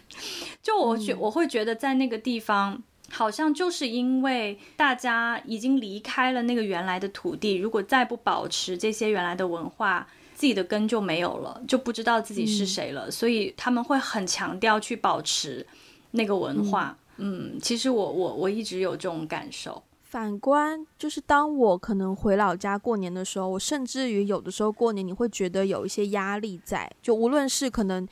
[0.61, 10.09] 就我觉我会觉得在那个地方，好像就是因为大家已经离开了那个原来的土地，如果再不保持这些原来的文化。
[10.43, 15.65] 自己的根就没有了，就不知道自己是谁了，嗯、所以他们会很强调去保持
[16.11, 16.99] 那个文化。
[17.19, 19.81] 嗯，嗯，其实我我我一直有这种感受。
[20.03, 28.05] 反观就是当我可能回老家过年的时候，我甚至于有的时候过年你会觉得有一些压力在，就无论是可能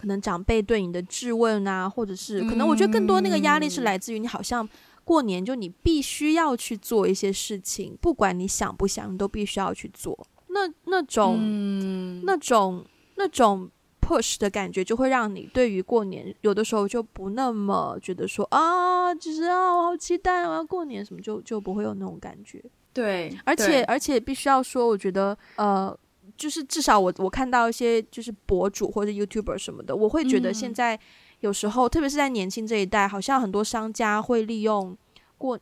[0.00, 4.68] 可能长辈对你的质问啊，或者是可能我觉得更多那个压力是来自于你好像
[5.04, 10.26] 过年就你必须要去做一些事情，不管你想不想，你都必须要去做。
[10.56, 12.82] 那那种、嗯、那种
[13.16, 13.68] 那种
[14.00, 22.62] push 的感觉，就会让你对于过年有的时候就不那么觉得说啊，就是啊，我好期待我要过年什么，就就不会有那种感觉。
[22.94, 25.94] 对，而且而且必须要说，我觉得呃，
[26.36, 30.98] 就是至少我我看到一些就是博主或者 YouTuber 什么的，我会觉得现在
[31.40, 34.96] 有时候，嗯、特别是在年轻这一代，好像很多商家会利用
[35.36, 35.58] 过，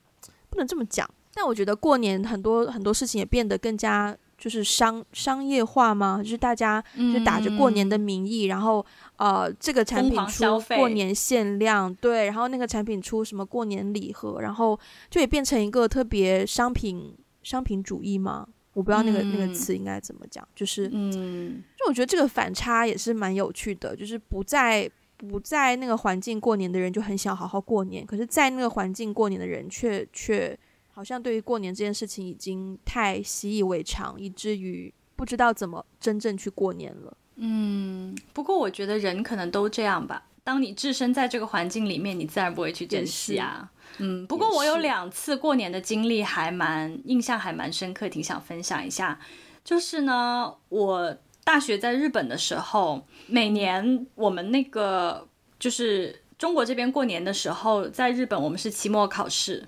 [0.49, 4.17] 不能这么讲，但我觉得过年很多很多事情也变得更加。
[4.45, 6.21] 就是商商业化吗？
[6.23, 6.85] 就是大家
[7.15, 8.85] 就打着过年的名义，嗯、然后
[9.17, 14.79] 呃，这个产品出过年限量，对，然后那个产品出什么过年礼盒，然后
[15.09, 18.47] 就也变成一个特别商品商品主义吗？
[18.75, 24.87] 我不知道那个、嗯、那个词应该怎么讲，就是嗯，就我觉得这个反差也是蛮有趣的，就是不在
[25.17, 30.55] 不在那个环境过年的人就很想好好过年，可是在那个环境过年的人却却。
[30.95, 37.17] 好像对于过年这件事情已经太习以为常，以至于不知道怎么真正去过年了。
[37.37, 40.25] 嗯，不过我觉得人可能都这样吧。
[40.45, 43.69] 当你置身在这个环境里面，你自然不会去珍惜啊。
[43.99, 49.19] 嗯，不过我有两次过年的经历还蛮印象还蛮深刻，挺想分享一下。
[49.65, 55.27] 就是呢，我大学在日本的时候，每年我们那个
[55.59, 59.67] 就是中国这边过年的时候，在日本我们是期末考试。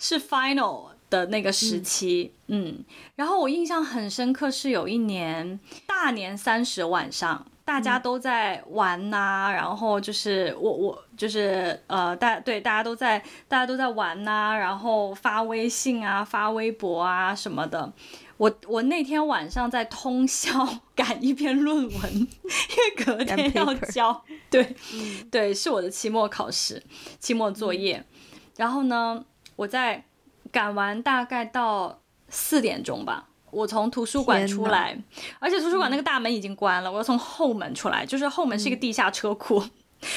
[0.00, 2.84] 是 final 的那个时期，嗯，嗯，
[3.16, 17.92] 然后我印象很深刻，是有一年大年三十晚上，大家都在玩呐、然后就是我我就是呃，大对大家都在大家都在玩呐、啊，然后发微信啊，发微博啊什么的。
[18.38, 26.82] 我我那天晚上在通宵赶一篇论文，因为隔天要交，对、嗯、对，是我的期末考试，
[27.18, 29.24] 期末作业，嗯、然后呢。
[29.60, 30.02] 我在
[30.50, 32.00] 赶完大概到
[32.30, 34.98] 四点钟吧，我从图书馆出来，
[35.38, 39.62] 而且图书馆那个大门已经关了，嗯、我要从后门出来，就是后门是一个地下车库，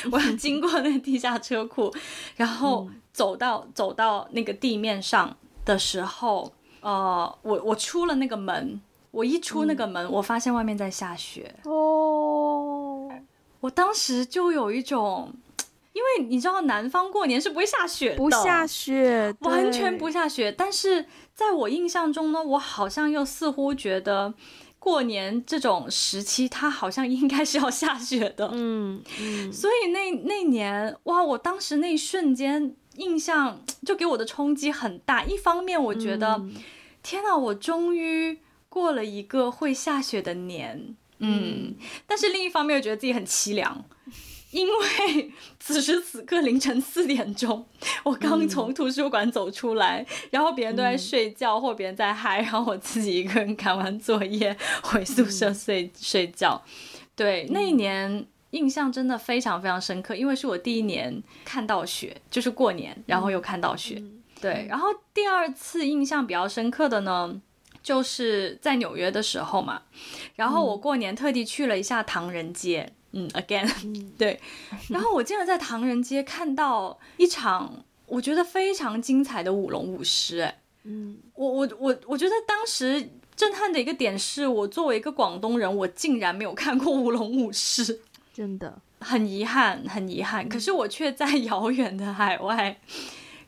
[0.05, 1.93] 嗯、 我要 经过那个地下车库，
[2.37, 5.35] 然后走到、嗯、走到那个地面上
[5.65, 8.79] 的时候，呃，我我出了那个门，
[9.11, 13.11] 我一出那个门，嗯、我发现外面在下雪，哦，
[13.59, 15.33] 我当时就有一种。
[15.93, 20.51] 因为你知道南方过年是不会下雪的，不下雪，完全不下雪。
[20.51, 24.33] 但是在我印象中呢，我好像又似乎觉得
[24.79, 28.49] 过年这种时期，它好像应该是要下雪的。
[28.53, 35.23] 嗯，嗯，所以那那年哇，我当时那一瞬间印象就给我的冲击很大。
[35.23, 36.55] 一方面我觉得，嗯、
[37.03, 40.95] 天哪，我终于过了一个会下雪的年。
[41.19, 41.75] 嗯，嗯，
[42.07, 43.85] 但是另一方面又觉得自己很凄凉。
[44.53, 47.65] 因为此时此刻凌晨四点钟，
[48.05, 56.63] 我刚从图书馆走出来，嗯、然后别人都在睡觉，嗯、或别人在嗨，然后我自己一个人赶完作业回宿舍睡、嗯、 睡觉。
[57.15, 63.95] 对，那一年印象真的非常非常深刻，因为是我第一年看到雪，就是过年，然后又看到雪。
[63.97, 67.41] 嗯、对，然后第二次印象比较深刻的呢，
[67.81, 69.81] 就是在纽约的时候嘛，
[70.35, 72.83] 然后我过年特地去了一下唐人街。
[72.87, 72.93] 嗯
[73.33, 73.69] ，again，
[74.17, 74.39] 对，
[74.89, 88.01] 然后我竟然在唐人街看到一场我觉得非常精彩的舞龙舞狮，哎，嗯，我我我我觉得当时震撼的一个点是我作为一个广东人，我竟然没有看过舞龙舞狮，
[88.33, 90.49] 真的很遗憾，很遗憾。
[90.49, 92.79] 可是我却在遥远的海外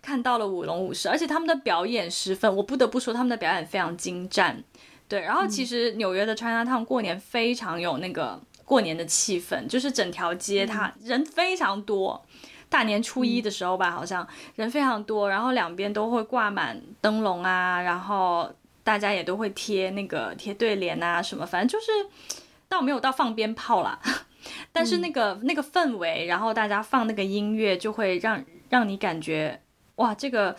[0.01, 4.63] 看到了舞龙舞狮，而且他们的表演十分，我不得不说他们的表演非常精湛。
[5.07, 8.39] 对，然后其实纽约的 Chinatown 过年非常有那个。
[8.65, 18.51] 过年的气氛，就是整条街它人非常多，嗯、大年初一的时候吧，嗯、好像人非常多，然后两边都会挂满灯笼啊，然后
[18.83, 21.91] 大家也都会贴那个贴对联啊什么，反正就是
[22.67, 23.99] 倒没有到放鞭炮啦，
[24.73, 29.61] 但是那个、嗯、那个氛围，然后大家放那个音乐，就会让让你感觉
[29.97, 30.55] 哇，这个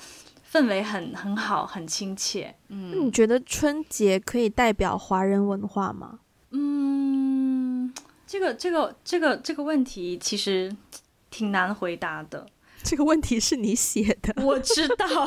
[0.49, 2.55] 氛围很很好，很亲切。
[2.69, 6.21] 嗯，你觉得春节可以代表华人文化吗？
[8.27, 10.75] 这个这个这个这个问题其实
[11.31, 12.47] 挺难回答的。
[12.83, 15.07] 这个问题是你写的， 我知道。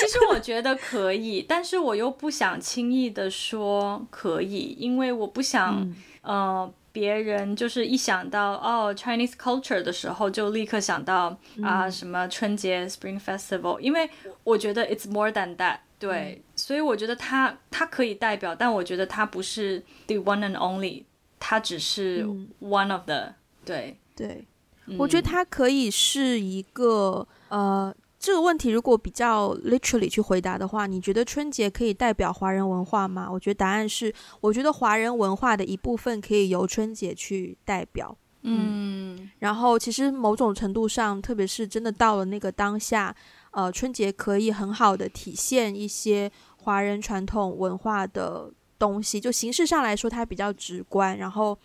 [0.00, 11.26] 其实我觉得可以，但是我又不想轻易的说可以，因为我不想，嗯、呃，别人就是一想到哦 Chinese culture 的时候，就立刻想到
[11.62, 14.10] 啊、呃、什么春节 Spring Festival，因为
[14.42, 15.78] 我觉得 it's more than that。
[15.98, 21.02] 对，所以我觉得它它可以代表，但我觉得它不是 the one and only，
[21.40, 22.24] 它只是
[22.60, 23.34] one of the、嗯。
[23.64, 24.46] 对对，
[24.86, 33.28] 嗯、我觉得它可以是一个呃，这个问题如果比较 literally 去回答的话，你觉得春节可以代表华人文化吗？
[33.28, 38.16] 我觉得答案是，我觉得华人文化的一部分可以由春节去代表。
[38.42, 43.12] 嗯，嗯然后其实某种程度上，特别是真的到了那个当下。
[43.52, 46.32] 呃，春节可以很好的体现一些
[46.62, 48.48] 华人传统文化的
[48.78, 51.18] 东西，就形式上来说，它比较直观。
[51.18, 51.58] 然后，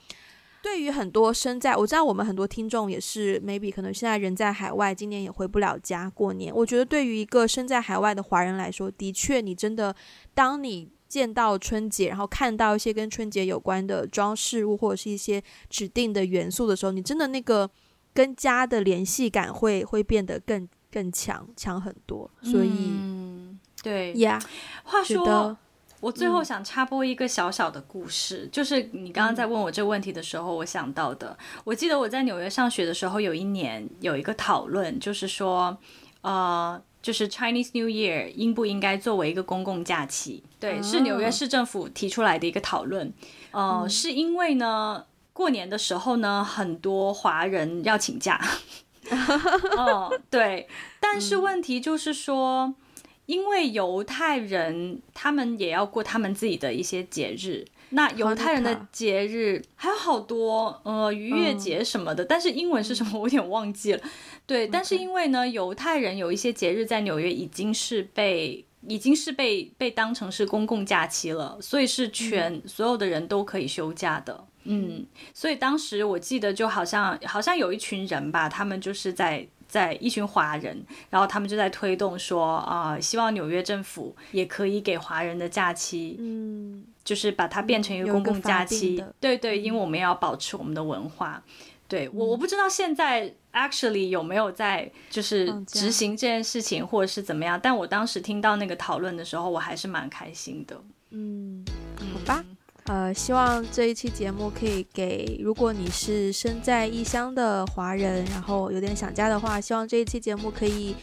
[0.62, 6.54] 对于很多身在，我知道我们很多听众也是，maybe 可能现在人在海外，今年也回不了家过年。
[6.54, 9.96] 我觉得对于一个身在海外的华人来说，的确，你真的，
[10.34, 17.70] 当你见到春节，然后看到一些跟春节有关的装饰物或者是一些指定的元素的时候，你真的那个
[18.14, 20.68] 跟家的联系感会会变得更。
[20.90, 22.72] 更强强很多，所以、
[23.84, 24.40] 对呀。
[24.84, 25.58] 话说，
[26.00, 31.36] 我最后想插播一个小小的故事，嗯、就是你刚刚在问我这个问题的时候，我想到的。
[31.40, 35.78] 嗯、我记得我在纽约上学的时候，有一年有一个讨论，就是说，
[36.22, 40.44] 呃，就是 Chinese New Year 应不应该作为一个公共假期？
[40.60, 43.12] 对，哦、是纽约市政府提出来的一个讨论。
[43.52, 48.40] 呃，嗯、是因为呢，过年的时候呢，很多华人要请假。
[49.78, 50.68] 哦，对，
[51.00, 52.76] 但是问题就是说，嗯、
[53.28, 64.02] 因为犹太人他们也要过他们自己的一些节日，那犹太人的节日还有好多，呃，逾越节什么的，嗯、但是英文是什么我有点忘记了。
[64.46, 74.46] 对，但是因为呢，犹太人有一些节日在纽约已经是被已经是被被当成是公共假期了，所以是全、嗯、所有的人都可以休假的。
[74.64, 89.04] 嗯，所以当时我记得就好像好像有一群人吧，他们就是在在一群华人，然后他们就在推动说啊、呃，希望纽约政府也可以给华人的假期，嗯，就是把它变成一个公共假期。
[89.20, 91.44] 对对，因为我们要保持我们的文化。
[91.90, 100.82] 对我我不知道现在 actually 有没有在就是执行这件事情或者是怎么样，但我当时听到那个讨论的时候，我还是蛮开心的。
[101.12, 101.64] 嗯，
[102.14, 102.44] 好吧。
[102.88, 110.96] 呃，希望这一期节目可以给，如果你是身在异乡的华人，然后有点想家的话，希望这一期节目可以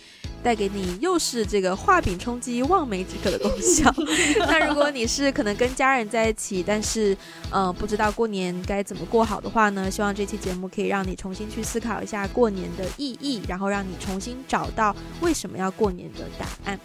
[0.43, 3.95] 带给你又是这个画饼充饥、望梅止渴的功效。
[4.49, 7.12] 那如果你是可能跟家人在一起，但是
[7.51, 9.91] 嗯、呃、不知道过年该怎么过好的话呢？
[9.91, 16.80] 希望这期节目可以让你重新去思考一下过年的意义，然后让你重新找到为什么要过年的答案。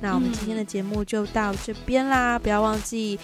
[0.00, 3.18] 那我们今天的节目就到这边啦，不要忘记。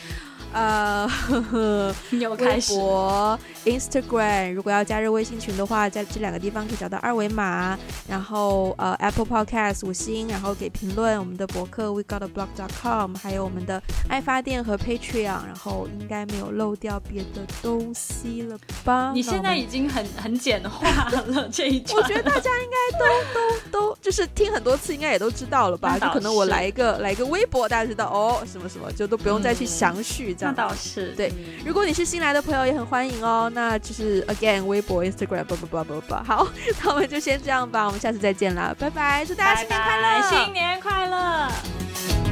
[0.52, 1.94] 呃， 呵呵
[2.38, 7.78] 微博、Instagram，如果要加入微信群的话，在这两个地方可以找到二维码。
[8.08, 11.18] 然后呃，Apple Podcast 五星，然后给评论。
[11.18, 15.46] 我们的博客 WeGotAblog.com，还有我们的爱发电和 Patreon。
[15.46, 19.12] 然后应该没有漏掉别的东西了吧？
[19.14, 22.02] 你现在已经很很简化了 这一段。
[22.02, 23.04] 我觉得大家应该都
[23.34, 25.98] 都都就是听很多次，应该也都知道了吧？
[25.98, 30.34] 就可能我来一个来一个微博，大家知道哦，什么什么，就都不用再去详叙。
[30.40, 31.32] 那倒是对，
[31.64, 33.49] 如果你是新来的朋友，也很欢迎哦。
[33.52, 36.46] 那就是 again 微博、Instagram，不不不不不，好，
[36.82, 42.29] 那我们就先这样吧，我们下次再见啦，拜拜，祝大家新年快乐，新年快乐。